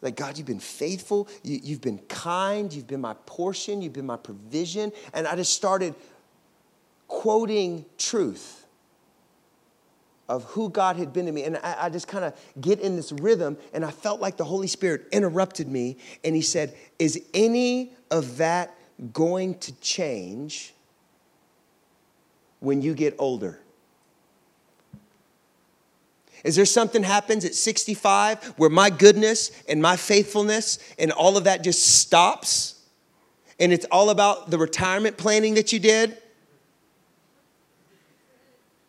Like, 0.00 0.16
God, 0.16 0.38
you've 0.38 0.46
been 0.46 0.60
faithful. 0.60 1.28
You, 1.42 1.74
have 1.74 1.80
been 1.80 1.98
kind. 2.08 2.72
You've 2.72 2.86
been 2.86 3.00
my 3.00 3.14
portion. 3.26 3.82
You've 3.82 3.92
been 3.92 4.06
my 4.06 4.16
provision. 4.16 4.92
And 5.12 5.26
I 5.26 5.34
just 5.34 5.52
started 5.52 5.94
quoting 7.08 7.84
truth 7.96 8.66
of 10.28 10.44
who 10.44 10.68
God 10.68 10.96
had 10.96 11.12
been 11.12 11.26
to 11.26 11.32
me. 11.32 11.44
And 11.44 11.56
I, 11.56 11.76
I 11.84 11.88
just 11.88 12.06
kind 12.06 12.24
of 12.24 12.34
get 12.60 12.80
in 12.80 12.96
this 12.96 13.12
rhythm, 13.12 13.56
and 13.72 13.84
I 13.84 13.90
felt 13.90 14.20
like 14.20 14.36
the 14.36 14.44
Holy 14.44 14.66
Spirit 14.66 15.06
interrupted 15.10 15.68
me, 15.68 15.96
and 16.22 16.36
He 16.36 16.42
said, 16.42 16.76
Is 16.98 17.22
any 17.32 17.92
of 18.10 18.36
that 18.36 18.76
going 19.12 19.58
to 19.60 19.72
change 19.80 20.74
when 22.60 22.82
you 22.82 22.94
get 22.94 23.14
older? 23.18 23.58
Is 26.44 26.54
there 26.54 26.66
something 26.66 27.02
happens 27.02 27.44
at 27.44 27.54
65 27.54 28.44
where 28.58 28.70
my 28.70 28.90
goodness 28.90 29.50
and 29.68 29.82
my 29.82 29.96
faithfulness 29.96 30.78
and 30.98 31.10
all 31.10 31.36
of 31.36 31.44
that 31.44 31.64
just 31.64 31.82
stops? 31.82 32.80
And 33.58 33.72
it's 33.72 33.86
all 33.90 34.10
about 34.10 34.50
the 34.50 34.58
retirement 34.58 35.16
planning 35.16 35.54
that 35.54 35.72
you 35.72 35.80
did? 35.80 36.16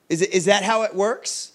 Is, 0.09 0.21
it, 0.23 0.33
is 0.33 0.45
that 0.45 0.63
how 0.63 0.81
it 0.81 0.95
works? 0.95 1.51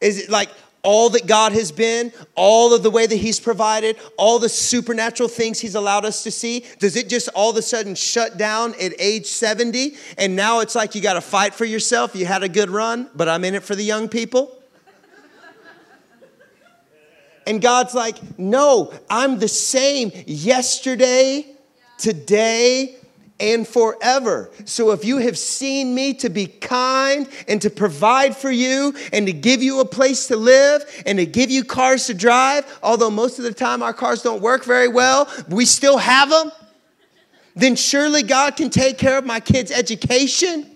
Is 0.00 0.20
it 0.20 0.30
like 0.30 0.50
all 0.82 1.08
that 1.10 1.26
God 1.26 1.52
has 1.52 1.72
been, 1.72 2.12
all 2.36 2.74
of 2.74 2.82
the 2.82 2.90
way 2.90 3.06
that 3.06 3.16
He's 3.16 3.40
provided, 3.40 3.96
all 4.16 4.38
the 4.38 4.48
supernatural 4.48 5.28
things 5.28 5.58
He's 5.58 5.74
allowed 5.74 6.04
us 6.04 6.22
to 6.24 6.30
see? 6.30 6.64
Does 6.78 6.94
it 6.94 7.08
just 7.08 7.28
all 7.34 7.50
of 7.50 7.56
a 7.56 7.62
sudden 7.62 7.94
shut 7.94 8.36
down 8.36 8.74
at 8.80 8.92
age 8.98 9.26
70? 9.26 9.96
And 10.18 10.36
now 10.36 10.60
it's 10.60 10.74
like 10.74 10.94
you 10.94 11.00
got 11.00 11.14
to 11.14 11.20
fight 11.20 11.54
for 11.54 11.64
yourself. 11.64 12.14
You 12.14 12.26
had 12.26 12.42
a 12.42 12.48
good 12.48 12.70
run, 12.70 13.10
but 13.14 13.28
I'm 13.28 13.44
in 13.44 13.54
it 13.54 13.62
for 13.62 13.74
the 13.74 13.82
young 13.82 14.08
people? 14.08 14.56
And 17.46 17.60
God's 17.60 17.94
like, 17.94 18.38
no, 18.38 18.92
I'm 19.10 19.38
the 19.38 19.48
same 19.48 20.12
yesterday, 20.26 21.46
today, 21.98 22.96
and 23.40 23.66
forever. 23.66 24.50
So 24.64 24.92
if 24.92 25.04
you 25.04 25.18
have 25.18 25.36
seen 25.36 25.94
me 25.94 26.14
to 26.14 26.28
be 26.30 26.46
kind 26.46 27.28
and 27.48 27.60
to 27.62 27.70
provide 27.70 28.36
for 28.36 28.50
you 28.50 28.94
and 29.12 29.26
to 29.26 29.32
give 29.32 29.62
you 29.62 29.80
a 29.80 29.84
place 29.84 30.28
to 30.28 30.36
live 30.36 30.84
and 31.04 31.18
to 31.18 31.26
give 31.26 31.50
you 31.50 31.64
cars 31.64 32.06
to 32.06 32.14
drive, 32.14 32.64
although 32.82 33.10
most 33.10 33.38
of 33.38 33.44
the 33.44 33.52
time 33.52 33.82
our 33.82 33.92
cars 33.92 34.22
don't 34.22 34.40
work 34.40 34.64
very 34.64 34.88
well, 34.88 35.28
we 35.48 35.64
still 35.64 35.98
have 35.98 36.30
them, 36.30 36.52
then 37.56 37.76
surely 37.76 38.22
God 38.22 38.56
can 38.56 38.70
take 38.70 38.98
care 38.98 39.18
of 39.18 39.26
my 39.26 39.40
kids' 39.40 39.70
education. 39.70 40.70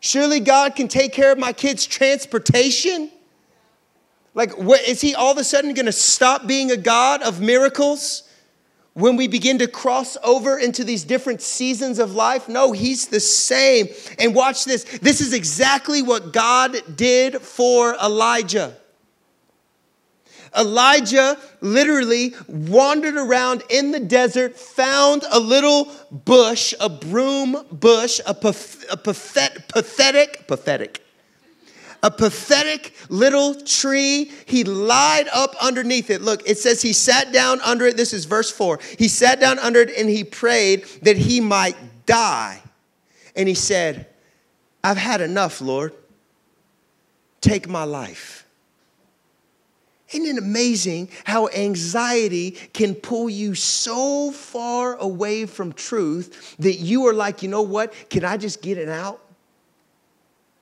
Surely 0.00 0.40
God 0.40 0.76
can 0.76 0.88
take 0.88 1.12
care 1.12 1.32
of 1.32 1.38
my 1.38 1.52
kids' 1.52 1.86
transportation. 1.86 3.10
Like, 4.34 4.56
what, 4.56 4.80
is 4.82 5.00
he 5.00 5.14
all 5.14 5.32
of 5.32 5.38
a 5.38 5.44
sudden 5.44 5.74
gonna 5.74 5.92
stop 5.92 6.46
being 6.46 6.70
a 6.70 6.76
God 6.76 7.22
of 7.22 7.40
miracles? 7.40 8.27
When 8.98 9.16
we 9.16 9.28
begin 9.28 9.58
to 9.58 9.68
cross 9.68 10.16
over 10.24 10.58
into 10.58 10.82
these 10.84 11.04
different 11.04 11.40
seasons 11.40 11.98
of 11.98 12.14
life? 12.14 12.48
No, 12.48 12.72
he's 12.72 13.08
the 13.08 13.20
same. 13.20 13.88
And 14.18 14.34
watch 14.34 14.64
this. 14.64 14.84
This 14.98 15.20
is 15.20 15.32
exactly 15.32 16.02
what 16.02 16.32
God 16.32 16.76
did 16.96 17.40
for 17.40 17.94
Elijah. 17.94 18.76
Elijah 20.56 21.38
literally 21.60 22.34
wandered 22.48 23.16
around 23.16 23.62
in 23.70 23.90
the 23.92 24.00
desert, 24.00 24.56
found 24.56 25.24
a 25.30 25.38
little 25.38 25.92
bush, 26.10 26.74
a 26.80 26.88
broom 26.88 27.64
bush, 27.70 28.20
a, 28.26 28.30
a 28.30 28.96
pathetic, 28.96 29.68
pathetic, 29.68 30.46
pathetic, 30.46 31.02
a 32.02 32.10
pathetic 32.10 32.94
little 33.08 33.54
tree. 33.54 34.30
He 34.46 34.64
lied 34.64 35.28
up 35.32 35.54
underneath 35.60 36.10
it. 36.10 36.22
Look, 36.22 36.48
it 36.48 36.58
says 36.58 36.82
he 36.82 36.92
sat 36.92 37.32
down 37.32 37.60
under 37.62 37.86
it. 37.86 37.96
This 37.96 38.12
is 38.12 38.24
verse 38.24 38.50
4. 38.50 38.78
He 38.98 39.08
sat 39.08 39.40
down 39.40 39.58
under 39.58 39.80
it 39.80 39.90
and 39.96 40.08
he 40.08 40.24
prayed 40.24 40.84
that 41.02 41.16
he 41.16 41.40
might 41.40 41.76
die. 42.06 42.62
And 43.34 43.48
he 43.48 43.54
said, 43.54 44.06
I've 44.82 44.96
had 44.96 45.20
enough, 45.20 45.60
Lord. 45.60 45.92
Take 47.40 47.68
my 47.68 47.84
life. 47.84 48.46
Isn't 50.10 50.26
it 50.26 50.38
amazing 50.38 51.10
how 51.24 51.48
anxiety 51.48 52.52
can 52.52 52.94
pull 52.94 53.28
you 53.28 53.54
so 53.54 54.30
far 54.30 54.94
away 54.96 55.44
from 55.44 55.72
truth 55.72 56.56
that 56.58 56.76
you 56.76 57.06
are 57.06 57.12
like, 57.12 57.42
you 57.42 57.48
know 57.48 57.62
what? 57.62 57.92
Can 58.08 58.24
I 58.24 58.38
just 58.38 58.62
get 58.62 58.78
it 58.78 58.88
out? 58.88 59.20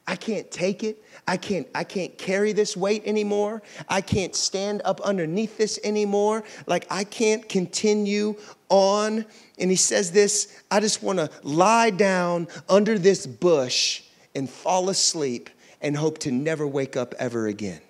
I 0.06 0.16
can't 0.16 0.50
take 0.50 0.82
it. 0.82 1.02
I 1.28 1.36
can't, 1.36 1.66
I 1.74 1.82
can't 1.82 2.16
carry 2.16 2.52
this 2.52 2.76
weight 2.76 3.02
anymore. 3.04 3.62
I 3.88 4.00
can't 4.00 4.34
stand 4.34 4.80
up 4.84 5.00
underneath 5.00 5.58
this 5.58 5.80
anymore. 5.82 6.44
Like, 6.66 6.86
I 6.88 7.02
can't 7.02 7.48
continue 7.48 8.36
on. 8.68 9.24
And 9.58 9.70
he 9.70 9.76
says 9.76 10.12
this 10.12 10.62
I 10.70 10.80
just 10.80 11.02
want 11.02 11.18
to 11.18 11.30
lie 11.42 11.90
down 11.90 12.46
under 12.68 12.98
this 12.98 13.26
bush 13.26 14.02
and 14.34 14.48
fall 14.48 14.88
asleep 14.88 15.50
and 15.80 15.96
hope 15.96 16.18
to 16.18 16.30
never 16.30 16.66
wake 16.66 16.96
up 16.96 17.14
ever 17.18 17.48
again. 17.48 17.80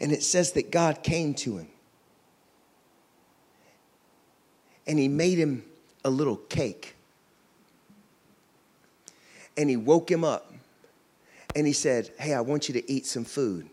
And 0.00 0.12
it 0.12 0.22
says 0.22 0.52
that 0.52 0.70
God 0.70 1.02
came 1.02 1.34
to 1.34 1.58
him 1.58 1.68
and 4.86 4.98
he 4.98 5.08
made 5.08 5.38
him 5.38 5.64
a 6.04 6.10
little 6.10 6.36
cake. 6.36 6.94
And 9.56 9.68
he 9.68 9.76
woke 9.76 10.10
him 10.10 10.24
up 10.24 10.47
and 11.54 11.66
he 11.66 11.72
said, 11.72 12.10
Hey, 12.18 12.34
I 12.34 12.40
want 12.40 12.68
you 12.68 12.74
to 12.74 12.90
eat 12.90 13.06
some 13.06 13.24
food. 13.24 13.68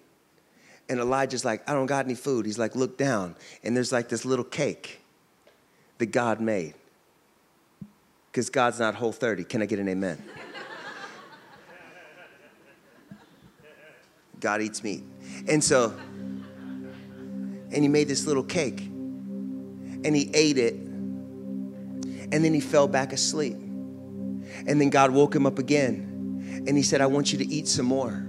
And 0.88 1.00
Elijah's 1.00 1.44
like, 1.44 1.68
I 1.70 1.74
don't 1.74 1.88
got 1.88 2.06
any 2.06 2.16
food. 2.16 2.46
He's 2.46 2.60
like, 2.60 2.76
Look 2.76 2.98
down. 2.98 3.36
And 3.64 3.76
there's 3.76 3.92
like 3.92 4.10
this 4.10 4.26
little 4.26 4.46
cake 4.46 5.02
that 5.98 6.08
God 6.08 6.40
made. 6.40 6.74
Because 8.32 8.50
God's 8.50 8.80
not 8.80 8.96
whole 8.96 9.12
30. 9.12 9.44
Can 9.46 9.62
I 9.62 9.66
get 9.66 9.80
an 9.80 9.88
amen? 9.88 10.24
God 14.40 14.62
eats 14.62 14.84
meat. 14.84 15.04
And 15.48 15.64
so, 15.64 15.94
and 17.72 17.76
he 17.76 17.88
made 17.88 18.08
this 18.10 18.28
little 18.28 18.44
cake. 18.44 18.82
And 18.82 20.16
he 20.16 20.30
ate 20.34 20.58
it. 20.58 20.74
And 20.74 22.32
then 22.32 22.54
he 22.54 22.60
fell 22.60 22.88
back 22.88 23.14
asleep. 23.14 23.54
And 23.54 24.82
then 24.82 24.90
God 24.90 25.12
woke 25.12 25.36
him 25.36 25.46
up 25.46 25.58
again 25.58 26.15
and 26.68 26.78
he 26.78 26.84
said, 26.84 27.02
I 27.02 27.08
want 27.08 27.32
you 27.32 27.40
to 27.40 27.46
eat 27.46 27.68
some 27.68 27.86
more. 27.86 28.26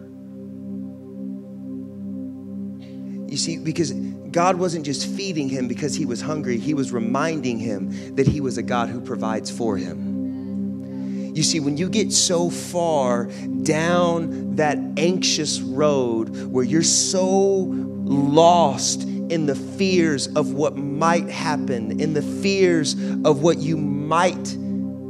You 3.30 3.36
see, 3.36 3.58
because 3.58 3.92
God 3.92 4.56
wasn't 4.56 4.84
just 4.84 5.06
feeding 5.06 5.48
him 5.48 5.68
because 5.68 5.94
he 5.94 6.06
was 6.06 6.20
hungry, 6.20 6.58
he 6.58 6.74
was 6.74 6.92
reminding 6.92 7.58
him 7.58 8.16
that 8.16 8.26
he 8.26 8.40
was 8.40 8.58
a 8.58 8.62
God 8.62 8.88
who 8.88 9.00
provides 9.00 9.50
for 9.50 9.76
him. 9.76 11.34
You 11.34 11.42
see, 11.42 11.60
when 11.60 11.76
you 11.76 11.90
get 11.90 12.12
so 12.12 12.48
far 12.48 13.26
down 13.62 14.56
that 14.56 14.78
anxious 14.96 15.60
road 15.60 16.50
where 16.50 16.64
you're 16.64 16.82
so 16.82 17.66
lost 18.06 19.02
in 19.02 19.46
the 19.46 19.54
fears 19.54 20.28
of 20.28 20.54
what 20.54 20.76
might 20.76 21.28
happen, 21.28 22.00
in 22.00 22.14
the 22.14 22.22
fears 22.22 22.94
of 23.24 23.42
what 23.42 23.58
you 23.58 23.76
might 23.76 24.56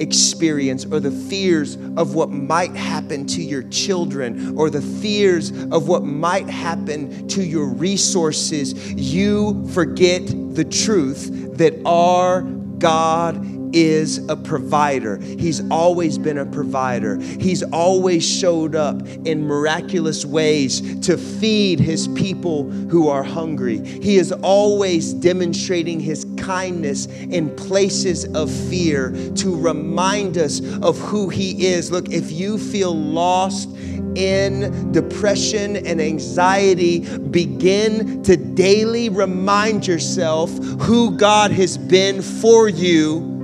experience 0.01 0.85
or 0.85 1.01
the 1.01 1.11
fears 1.11 1.77
of 1.97 2.15
what 2.15 2.31
might 2.31 2.75
happen 2.75 3.27
to 3.27 3.43
your 3.43 3.63
children 3.65 4.57
or 4.57 4.71
the 4.71 4.83
fears 4.83 5.51
of 5.73 5.89
what 5.89 6.05
might 6.05 6.49
happen 6.49 7.27
to 7.29 7.43
your 7.43 7.67
resources, 7.67 8.93
you 8.93 9.67
forget 9.69 10.23
the 10.27 10.65
truth 10.65 11.57
that 11.57 11.75
our 11.85 12.43
God 12.43 13.56
is 13.77 14.27
a 14.31 14.37
provider. 14.37 15.19
He's 15.19 15.61
always 15.71 16.17
been 16.17 16.39
a 16.39 16.47
provider. 16.47 17.21
He's 17.21 17.63
always 17.63 18.27
showed 18.27 18.75
up 18.75 19.07
in 19.27 19.47
miraculous 19.47 20.25
ways 20.25 20.99
to 21.01 21.19
feed 21.19 21.79
his 21.79 22.09
people 22.09 22.71
who 22.71 23.09
are 23.09 23.23
hungry. 23.23 23.85
He 23.85 24.17
is 24.17 24.33
always 24.33 25.13
demonstrating 25.13 26.01
his 26.01 26.27
kindness 26.39 27.05
in 27.07 27.55
places 27.55 28.25
of 28.35 28.51
fear 28.51 29.11
to 29.35 29.55
remind 29.55 30.39
us 30.39 30.61
of 30.81 30.99
who 30.99 31.29
he 31.29 31.67
is. 31.67 31.93
Look, 31.93 32.11
if 32.11 32.33
you 32.33 32.59
feel 32.59 32.97
lost, 32.97 33.69
in 34.17 34.93
depression 34.93 35.77
and 35.77 36.01
anxiety, 36.01 37.01
begin 37.19 38.23
to 38.23 38.39
daily 38.39 39.11
remind 39.11 39.87
yourself 39.87 40.51
who 40.81 41.15
God 41.19 41.51
has 41.51 41.77
been 41.77 42.23
for 42.23 42.67
you 42.71 43.36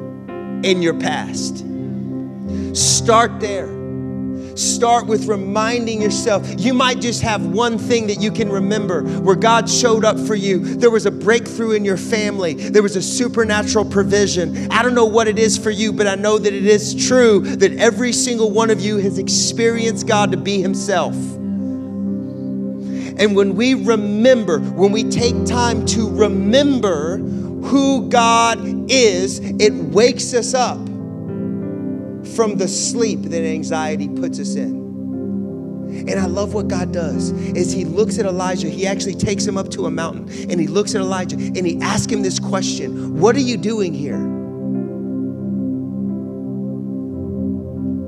in 0.64 0.83
your 0.83 0.94
past. 0.94 1.64
Start 2.75 3.40
there. 3.40 3.83
Start 4.57 5.07
with 5.07 5.27
reminding 5.27 6.03
yourself. 6.03 6.46
You 6.59 6.75
might 6.75 7.01
just 7.01 7.22
have 7.22 7.44
one 7.46 7.79
thing 7.79 8.07
that 8.09 8.20
you 8.20 8.31
can 8.31 8.51
remember 8.51 9.03
where 9.20 9.35
God 9.37 9.68
showed 9.68 10.05
up 10.05 10.18
for 10.18 10.35
you. 10.35 10.59
There 10.59 10.90
was 10.90 11.07
a 11.07 11.11
breakthrough 11.11 11.72
in 11.72 11.85
your 11.85 11.96
family, 11.96 12.55
there 12.55 12.83
was 12.83 12.96
a 12.96 13.03
supernatural 13.03 13.85
provision. 13.85 14.70
I 14.70 14.83
don't 14.83 14.94
know 14.94 15.07
what 15.07 15.29
it 15.29 15.38
is 15.38 15.57
for 15.57 15.70
you, 15.70 15.92
but 15.92 16.07
I 16.07 16.16
know 16.16 16.38
that 16.38 16.53
it 16.53 16.66
is 16.66 16.94
true 17.07 17.40
that 17.40 17.72
every 17.75 18.12
single 18.12 18.51
one 18.51 18.70
of 18.70 18.81
you 18.81 18.98
has 18.98 19.18
experienced 19.18 20.07
God 20.07 20.33
to 20.33 20.37
be 20.37 20.61
Himself. 20.61 21.14
And 23.18 23.37
when 23.37 23.55
we 23.55 23.75
remember, 23.75 24.59
when 24.59 24.90
we 24.90 25.05
take 25.05 25.44
time 25.44 25.87
to 25.87 26.09
remember 26.11 27.18
who 27.18 28.09
God 28.09 28.59
is, 28.88 29.40
it 29.40 29.74
wakes 29.74 30.34
us 30.34 30.54
up 30.54 30.78
from 32.34 32.56
the 32.56 32.68
sleep 32.68 33.22
that 33.22 33.44
anxiety 33.44 34.08
puts 34.08 34.38
us 34.38 34.54
in. 34.54 34.82
And 36.08 36.18
I 36.18 36.26
love 36.26 36.54
what 36.54 36.68
God 36.68 36.90
does 36.90 37.30
is 37.30 37.70
he 37.70 37.84
looks 37.84 38.18
at 38.18 38.24
Elijah, 38.24 38.68
he 38.68 38.86
actually 38.86 39.14
takes 39.14 39.44
him 39.44 39.58
up 39.58 39.68
to 39.72 39.84
a 39.84 39.90
mountain 39.90 40.50
and 40.50 40.58
he 40.58 40.66
looks 40.66 40.94
at 40.94 41.02
Elijah 41.02 41.36
and 41.36 41.66
he 41.66 41.78
asks 41.82 42.10
him 42.10 42.22
this 42.22 42.38
question, 42.38 43.20
"What 43.20 43.36
are 43.36 43.40
you 43.40 43.58
doing 43.58 43.92
here?" 43.92 44.18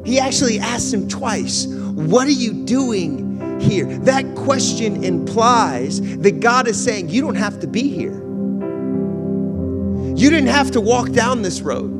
He 0.04 0.18
actually 0.18 0.58
asks 0.58 0.92
him 0.92 1.08
twice, 1.08 1.66
"What 1.66 2.26
are 2.26 2.30
you 2.30 2.52
doing 2.64 3.60
here?" 3.60 3.86
That 3.98 4.34
question 4.34 5.04
implies 5.04 6.00
that 6.00 6.40
God 6.40 6.66
is 6.66 6.82
saying, 6.82 7.10
"You 7.10 7.20
don't 7.20 7.36
have 7.36 7.60
to 7.60 7.66
be 7.66 7.88
here." 7.88 8.23
You 10.16 10.30
didn't 10.30 10.48
have 10.48 10.70
to 10.72 10.80
walk 10.80 11.10
down 11.10 11.42
this 11.42 11.60
road. 11.60 11.90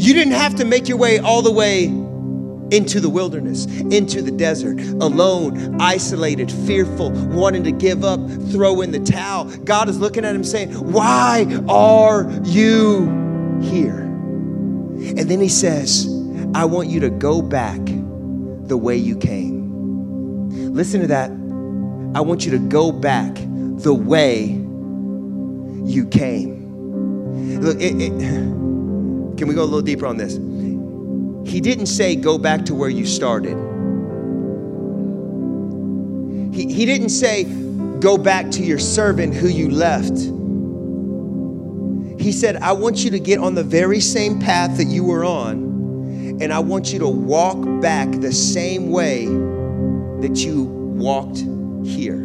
You 0.00 0.14
didn't 0.14 0.34
have 0.34 0.56
to 0.56 0.64
make 0.64 0.88
your 0.88 0.98
way 0.98 1.18
all 1.18 1.42
the 1.42 1.52
way 1.52 1.86
into 2.70 3.00
the 3.00 3.08
wilderness, 3.08 3.64
into 3.66 4.20
the 4.20 4.30
desert, 4.30 4.78
alone, 4.78 5.80
isolated, 5.80 6.52
fearful, 6.52 7.10
wanting 7.10 7.64
to 7.64 7.72
give 7.72 8.04
up, 8.04 8.20
throw 8.50 8.80
in 8.82 8.90
the 8.90 9.00
towel. 9.00 9.44
God 9.58 9.88
is 9.88 9.98
looking 9.98 10.24
at 10.24 10.34
him 10.34 10.44
saying, 10.44 10.72
Why 10.72 11.46
are 11.68 12.30
you 12.44 13.06
here? 13.62 14.00
And 14.00 15.20
then 15.20 15.40
he 15.40 15.48
says, 15.48 16.06
I 16.54 16.64
want 16.64 16.88
you 16.88 17.00
to 17.00 17.10
go 17.10 17.40
back 17.40 17.80
the 17.84 18.76
way 18.76 18.96
you 18.96 19.16
came. 19.16 20.74
Listen 20.74 21.00
to 21.00 21.06
that. 21.06 21.30
I 22.16 22.20
want 22.20 22.44
you 22.44 22.50
to 22.52 22.58
go 22.58 22.92
back 22.92 23.34
the 23.34 23.94
way 23.94 24.44
you 25.84 26.06
came. 26.06 26.57
Look, 27.60 27.80
it, 27.80 28.00
it, 28.00 28.10
can 29.38 29.46
we 29.48 29.54
go 29.54 29.62
a 29.62 29.64
little 29.64 29.82
deeper 29.82 30.06
on 30.06 30.16
this? 30.16 30.36
He 31.48 31.60
didn't 31.60 31.86
say 31.86 32.14
go 32.14 32.38
back 32.38 32.64
to 32.66 32.74
where 32.74 32.90
you 32.90 33.06
started. 33.06 33.56
He, 36.54 36.72
he 36.72 36.84
didn't 36.84 37.10
say 37.10 37.44
go 38.00 38.18
back 38.18 38.50
to 38.50 38.62
your 38.62 38.78
servant 38.78 39.34
who 39.34 39.48
you 39.48 39.70
left. 39.70 40.18
He 42.20 42.32
said, 42.32 42.56
I 42.56 42.72
want 42.72 43.04
you 43.04 43.10
to 43.12 43.18
get 43.20 43.38
on 43.38 43.54
the 43.54 43.62
very 43.62 44.00
same 44.00 44.40
path 44.40 44.76
that 44.76 44.86
you 44.86 45.04
were 45.04 45.24
on, 45.24 46.38
and 46.40 46.52
I 46.52 46.58
want 46.58 46.92
you 46.92 46.98
to 46.98 47.08
walk 47.08 47.58
back 47.80 48.10
the 48.10 48.32
same 48.32 48.90
way 48.90 49.26
that 49.26 50.36
you 50.44 50.64
walked 50.64 51.38
here. 51.86 52.18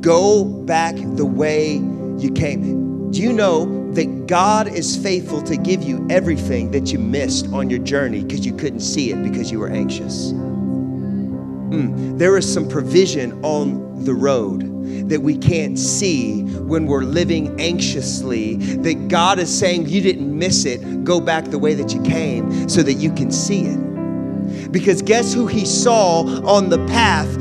Go 0.00 0.44
back 0.44 0.94
the 0.96 1.24
way 1.24 1.76
you 2.18 2.30
came. 2.32 3.10
Do 3.10 3.22
you 3.22 3.32
know 3.32 3.83
that 3.94 4.26
God 4.26 4.68
is 4.68 4.96
faithful 4.96 5.42
to 5.42 5.56
give 5.56 5.82
you 5.82 6.06
everything 6.10 6.70
that 6.72 6.92
you 6.92 6.98
missed 6.98 7.46
on 7.52 7.70
your 7.70 7.78
journey 7.80 8.22
because 8.22 8.44
you 8.44 8.54
couldn't 8.54 8.80
see 8.80 9.10
it 9.10 9.22
because 9.22 9.50
you 9.50 9.58
were 9.58 9.70
anxious? 9.70 10.32
Mm, 10.32 12.18
there 12.18 12.36
is 12.36 12.52
some 12.52 12.68
provision 12.68 13.32
on 13.44 14.04
the 14.04 14.14
road 14.14 15.08
that 15.08 15.20
we 15.20 15.36
can't 15.36 15.78
see 15.78 16.42
when 16.42 16.86
we're 16.86 17.02
living 17.02 17.58
anxiously. 17.60 18.56
That 18.56 19.08
God 19.08 19.38
is 19.38 19.56
saying, 19.56 19.88
You 19.88 20.00
didn't 20.00 20.36
miss 20.36 20.64
it. 20.64 21.04
Go 21.04 21.20
back 21.20 21.46
the 21.46 21.58
way 21.58 21.74
that 21.74 21.92
you 21.92 22.02
came 22.02 22.68
so 22.68 22.82
that 22.82 22.94
you 22.94 23.12
can 23.12 23.30
see 23.30 23.62
it. 23.62 24.72
Because 24.72 25.02
guess 25.02 25.32
who 25.32 25.46
he 25.46 25.64
saw 25.64 26.22
on 26.46 26.68
the 26.68 26.78
path 26.86 27.34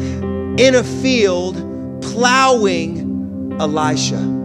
in 0.59 0.75
a 0.75 0.83
field 0.83 1.55
plowing 2.01 3.55
Elisha. 3.59 4.42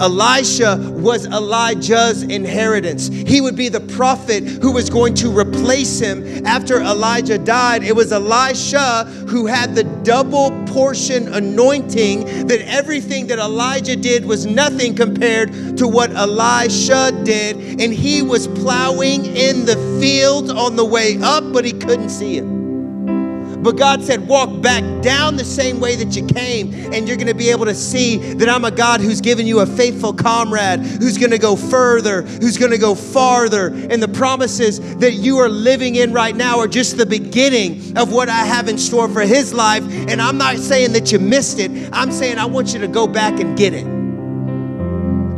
Elisha 0.00 0.76
was 0.92 1.26
Elijah's 1.26 2.22
inheritance. 2.22 3.08
He 3.08 3.40
would 3.40 3.56
be 3.56 3.68
the 3.68 3.80
prophet 3.80 4.44
who 4.44 4.72
was 4.72 4.90
going 4.90 5.14
to 5.14 5.30
replace 5.30 5.98
him 5.98 6.46
after 6.46 6.80
Elijah 6.80 7.38
died. 7.38 7.82
It 7.82 7.94
was 7.94 8.12
Elisha 8.12 9.04
who 9.28 9.46
had 9.46 9.74
the 9.74 9.84
double 10.02 10.50
portion 10.66 11.32
anointing 11.32 12.46
that 12.46 12.60
everything 12.62 13.26
that 13.28 13.38
Elijah 13.38 13.96
did 13.96 14.24
was 14.24 14.46
nothing 14.46 14.94
compared 14.94 15.76
to 15.78 15.88
what 15.88 16.10
Elisha 16.12 17.12
did. 17.24 17.80
And 17.80 17.92
he 17.92 18.22
was 18.22 18.46
plowing 18.48 19.26
in 19.26 19.64
the 19.64 19.76
field 20.00 20.50
on 20.50 20.76
the 20.76 20.84
way 20.84 21.18
up, 21.22 21.52
but 21.52 21.64
he 21.64 21.72
couldn't 21.72 22.10
see 22.10 22.38
it. 22.38 22.61
But 23.62 23.76
God 23.76 24.02
said, 24.02 24.26
walk 24.26 24.60
back 24.60 24.82
down 25.02 25.36
the 25.36 25.44
same 25.44 25.78
way 25.78 25.94
that 25.96 26.16
you 26.16 26.26
came, 26.26 26.74
and 26.92 27.06
you're 27.06 27.16
going 27.16 27.28
to 27.28 27.34
be 27.34 27.50
able 27.50 27.64
to 27.66 27.74
see 27.74 28.16
that 28.34 28.48
I'm 28.48 28.64
a 28.64 28.70
God 28.70 29.00
who's 29.00 29.20
given 29.20 29.46
you 29.46 29.60
a 29.60 29.66
faithful 29.66 30.12
comrade, 30.12 30.80
who's 30.80 31.16
going 31.16 31.30
to 31.30 31.38
go 31.38 31.54
further, 31.54 32.22
who's 32.22 32.58
going 32.58 32.72
to 32.72 32.78
go 32.78 32.94
farther. 32.94 33.68
And 33.68 34.02
the 34.02 34.08
promises 34.08 34.96
that 34.96 35.12
you 35.12 35.38
are 35.38 35.48
living 35.48 35.94
in 35.94 36.12
right 36.12 36.34
now 36.34 36.58
are 36.58 36.68
just 36.68 36.96
the 36.96 37.06
beginning 37.06 37.96
of 37.96 38.12
what 38.12 38.28
I 38.28 38.44
have 38.44 38.68
in 38.68 38.78
store 38.78 39.08
for 39.08 39.22
his 39.22 39.54
life. 39.54 39.84
And 40.08 40.20
I'm 40.20 40.38
not 40.38 40.56
saying 40.56 40.92
that 40.92 41.12
you 41.12 41.18
missed 41.18 41.58
it, 41.58 41.70
I'm 41.92 42.10
saying 42.10 42.38
I 42.38 42.46
want 42.46 42.72
you 42.72 42.80
to 42.80 42.88
go 42.88 43.06
back 43.06 43.38
and 43.40 43.56
get 43.56 43.74
it. 43.74 43.91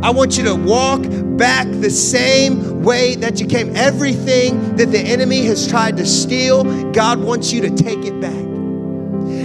I 0.05 0.11
want 0.11 0.37
you 0.37 0.43
to 0.43 0.53
walk 0.53 1.01
back 1.35 1.65
the 1.65 1.89
same 1.89 2.83
way 2.83 3.15
that 3.15 3.41
you 3.41 3.47
came. 3.47 3.75
Everything 3.75 4.75
that 4.75 4.91
the 4.91 4.99
enemy 4.99 5.43
has 5.45 5.67
tried 5.67 5.97
to 5.97 6.05
steal, 6.05 6.91
God 6.91 7.17
wants 7.17 7.51
you 7.51 7.59
to 7.61 7.71
take 7.71 8.05
it 8.05 8.21
back. 8.21 8.45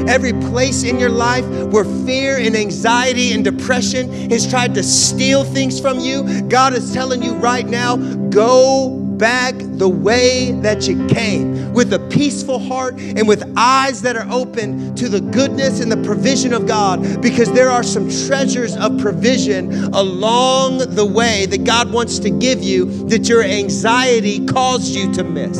Every 0.06 0.34
place 0.34 0.82
in 0.82 1.00
your 1.00 1.08
life 1.08 1.46
where 1.72 1.86
fear 2.04 2.36
and 2.36 2.54
anxiety 2.54 3.32
and 3.32 3.42
depression 3.42 4.30
has 4.30 4.46
tried 4.50 4.74
to 4.74 4.82
steal 4.82 5.44
things 5.44 5.80
from 5.80 5.98
you, 5.98 6.42
God 6.42 6.74
is 6.74 6.92
telling 6.92 7.22
you 7.22 7.36
right 7.36 7.66
now 7.66 7.96
go 8.28 8.99
back 9.20 9.54
the 9.58 9.88
way 9.88 10.52
that 10.62 10.88
you 10.88 11.06
came 11.06 11.72
with 11.74 11.92
a 11.92 11.98
peaceful 12.08 12.58
heart 12.58 12.98
and 12.98 13.28
with 13.28 13.52
eyes 13.56 14.00
that 14.00 14.16
are 14.16 14.26
open 14.30 14.94
to 14.96 15.08
the 15.10 15.20
goodness 15.20 15.80
and 15.80 15.92
the 15.92 16.02
provision 16.02 16.54
of 16.54 16.66
God 16.66 17.20
because 17.20 17.52
there 17.52 17.70
are 17.70 17.82
some 17.82 18.08
treasures 18.26 18.74
of 18.76 18.98
provision 18.98 19.70
along 19.94 20.78
the 20.94 21.04
way 21.04 21.44
that 21.46 21.64
God 21.64 21.92
wants 21.92 22.18
to 22.20 22.30
give 22.30 22.62
you 22.62 22.86
that 23.08 23.28
your 23.28 23.42
anxiety 23.42 24.44
caused 24.46 24.94
you 24.94 25.12
to 25.12 25.22
miss. 25.22 25.58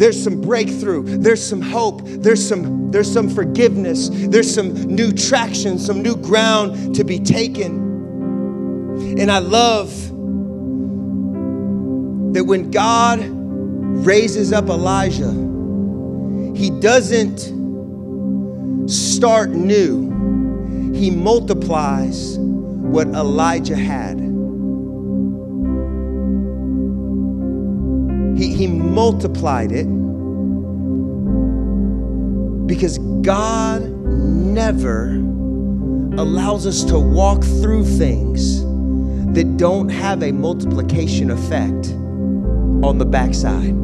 There's 0.00 0.20
some 0.20 0.40
breakthrough, 0.40 1.18
there's 1.18 1.46
some 1.46 1.60
hope, 1.60 2.00
there's 2.04 2.46
some 2.48 2.90
there's 2.90 3.12
some 3.12 3.28
forgiveness, 3.28 4.08
there's 4.10 4.52
some 4.52 4.72
new 4.72 5.12
traction, 5.12 5.78
some 5.78 6.02
new 6.02 6.16
ground 6.16 6.94
to 6.96 7.04
be 7.04 7.20
taken. 7.20 7.88
And 9.20 9.30
I 9.30 9.38
love 9.38 10.09
that 12.32 12.44
when 12.44 12.70
God 12.70 13.20
raises 14.04 14.52
up 14.52 14.68
Elijah, 14.68 15.32
he 16.56 16.70
doesn't 16.80 17.38
start 18.88 19.50
new, 19.50 20.92
he 20.94 21.10
multiplies 21.10 22.38
what 22.38 23.06
Elijah 23.08 23.76
had. 23.76 24.18
He, 28.38 28.54
he 28.54 28.66
multiplied 28.66 29.72
it 29.72 29.86
because 32.66 32.98
God 33.22 33.82
never 33.82 35.14
allows 36.16 36.66
us 36.66 36.84
to 36.84 36.98
walk 36.98 37.42
through 37.42 37.84
things 37.84 38.64
that 39.34 39.56
don't 39.56 39.88
have 39.88 40.22
a 40.22 40.32
multiplication 40.32 41.30
effect 41.30 41.94
on 42.82 42.98
the 42.98 43.06
backside. 43.06 43.74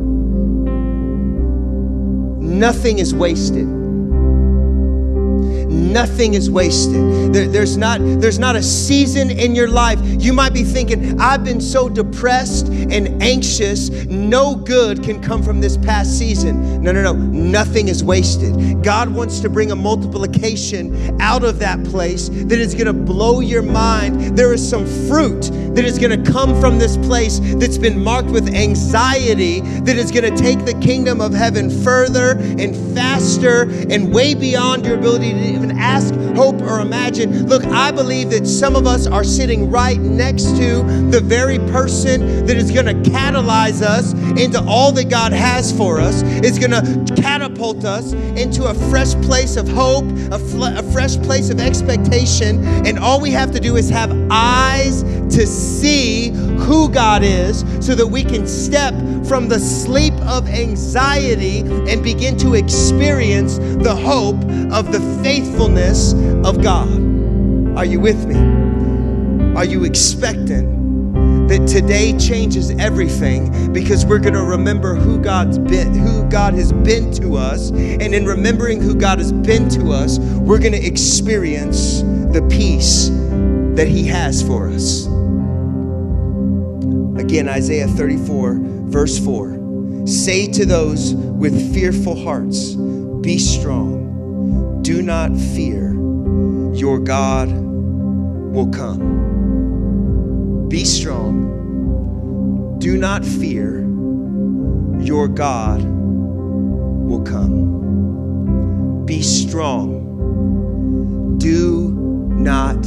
Nothing 2.41 2.99
is 2.99 3.15
wasted. 3.15 3.67
Nothing 5.97 6.35
is 6.35 6.51
wasted. 6.51 7.33
There, 7.33 7.47
there's, 7.49 7.77
not, 7.77 8.01
there's 8.01 8.39
not 8.39 8.55
a 8.55 8.63
season 8.63 9.31
in 9.31 9.55
your 9.55 9.69
life. 9.69 9.99
You 10.03 10.33
might 10.33 10.53
be 10.53 10.63
thinking, 10.63 11.21
I've 11.21 11.45
been 11.45 11.61
so 11.61 11.89
depressed 11.89 12.69
and 12.69 13.23
anxious, 13.23 13.91
no 14.07 14.55
good 14.55 15.03
can 15.03 15.23
come 15.23 15.43
from 15.43 15.61
this 15.61 15.77
past 15.77 16.19
season. 16.19 16.83
No, 16.83 16.93
no, 16.93 17.03
no. 17.03 17.15
Nothing 17.15 17.89
is 17.89 18.05
wasted. 18.05 18.83
God 18.83 19.09
wants 19.09 19.41
to 19.41 19.49
bring 19.49 19.71
a 19.71 19.77
multiplication 19.77 21.21
out 21.21 21.45
of 21.45 21.59
that 21.61 21.83
place 21.85 22.29
that 22.29 22.59
is 22.59 22.75
going 22.75 22.87
to 22.87 22.93
blow 22.93 23.41
your 23.41 23.63
mind. 23.63 24.37
There 24.37 24.53
is 24.53 24.67
some 24.67 24.87
fruit 25.09 25.51
that 25.77 25.85
is 25.85 25.99
going 25.99 26.25
to 26.25 26.33
come 26.33 26.59
from 26.59 26.79
this 26.79 26.97
place 26.97 27.39
that's 27.39 27.77
been 27.77 28.03
marked 28.03 28.31
with 28.31 28.49
anxiety, 28.55 29.61
that 29.61 29.97
is 29.97 30.11
going 30.11 30.25
to 30.25 30.43
take 30.43 30.65
the 30.65 30.73
kingdom 30.81 31.21
of 31.21 31.35
heaven 31.35 31.71
further 31.85 32.31
and 32.59 32.75
faster 32.95 33.69
and 33.91 34.13
way 34.13 34.35
beyond 34.35 34.87
your 34.87 34.97
ability 34.97 35.33
to 35.33 35.39
even 35.39 35.79
ask, 35.79 36.15
hope, 36.35 36.63
or 36.63 36.81
imagine. 36.81 37.47
Look, 37.47 37.63
I 37.67 37.91
believe 37.91 38.31
that 38.31 38.47
some 38.47 38.75
of 38.75 38.87
us 38.87 39.07
are 39.07 39.23
sitting 39.23 39.71
right 39.71 40.01
next 40.01 40.45
to 40.57 40.83
the 41.11 41.21
very 41.23 41.59
person 41.59 42.47
that 42.47 42.57
is 42.57 42.71
going 42.71 42.87
to 42.87 43.11
catalyze 43.11 43.83
us 43.83 44.15
into 44.41 44.59
all 44.67 44.93
that 44.93 45.11
God 45.11 45.35
has 45.35 45.77
for 45.77 46.01
us, 46.01 46.23
is 46.23 46.59
going 46.59 46.71
to 46.71 47.15
catapult 47.21 47.85
us 47.85 48.15
into 48.15 48.65
a 48.65 48.75
fresh 48.91 49.15
place 49.17 49.57
of 49.57 49.69
hope, 49.69 50.07
a, 50.33 50.39
fl- 50.39 50.65
a 50.65 50.83
fresh 50.93 51.19
place 51.19 51.51
of 51.51 51.61
expectation. 51.61 52.65
And 52.87 52.99
all 52.99 53.21
we 53.21 53.31
have 53.33 53.53
to 53.53 53.61
do 53.61 53.77
is 53.77 53.91
have 53.91 54.11
eyes 54.31 55.03
to 55.31 55.47
see 55.47 56.31
who 56.31 56.89
God 56.89 57.23
is 57.23 57.61
so 57.85 57.95
that 57.95 58.07
we 58.07 58.23
can 58.23 58.47
step 58.47 58.95
from 59.27 59.49
the 59.49 59.59
sleep 59.59 60.15
of 60.23 60.49
anxiety 60.49 61.61
and 61.61 62.03
begin 62.03 62.37
to 62.39 62.55
experience 62.55 63.59
the 63.59 63.95
hope 63.95 64.37
of 64.73 64.93
the 64.93 65.01
faithfulness 65.23 66.13
of 66.45 66.63
God. 66.63 66.89
Are 67.77 67.85
you 67.85 68.01
with 68.01 68.27
me? 68.27 68.37
Are 69.57 69.65
you 69.65 69.85
expectant? 69.85 70.77
that 71.49 71.65
today 71.69 72.17
changes 72.19 72.71
everything 72.73 73.73
because 73.73 74.05
we're 74.05 74.19
going 74.19 74.35
to 74.35 74.43
remember 74.43 74.97
who 74.97 75.21
God's 75.21 75.59
been 75.59 75.95
who 75.95 76.29
God 76.29 76.55
has 76.55 76.73
been 76.73 77.13
to 77.13 77.37
us 77.37 77.71
and 77.71 78.15
in 78.15 78.27
remembering 78.27 78.83
who 78.83 78.97
God 78.97 79.19
has 79.19 79.33
been 79.33 79.69
to 79.71 79.93
us 79.93 80.19
we're 80.19 80.59
going 80.59 80.73
to 80.73 80.85
experience 80.85 82.01
the 82.03 82.45
peace 82.51 83.11
that 83.77 83.87
he 83.87 84.05
has 84.09 84.43
for 84.43 84.69
us 84.69 85.07
Again, 87.19 87.49
Isaiah 87.49 87.89
34, 87.89 88.59
verse 88.61 89.19
4. 89.19 90.07
Say 90.07 90.47
to 90.53 90.65
those 90.65 91.15
with 91.15 91.75
fearful 91.75 92.15
hearts, 92.15 92.75
Be 92.75 93.39
strong. 93.39 94.83
Do 94.83 95.03
not 95.03 95.37
fear. 95.37 95.93
Your 96.75 96.99
God 96.99 97.51
will 97.51 98.69
come. 98.69 100.69
Be 100.69 100.85
strong. 100.85 102.79
Do 102.79 102.97
not 102.97 103.25
fear. 103.25 103.81
Your 105.01 105.29
God 105.29 105.83
will 105.83 107.23
come. 107.23 109.05
Be 109.07 109.23
strong. 109.23 110.05
Do 111.39 111.93
not 112.31 112.85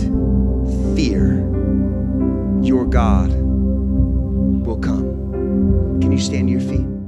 fear 0.96 1.40
your 2.62 2.86
God 2.86 3.39
will 4.70 4.80
come. 4.80 6.00
Can 6.00 6.12
you 6.12 6.20
stand 6.20 6.48
to 6.48 6.52
your 6.52 6.62
feet? 6.62 6.99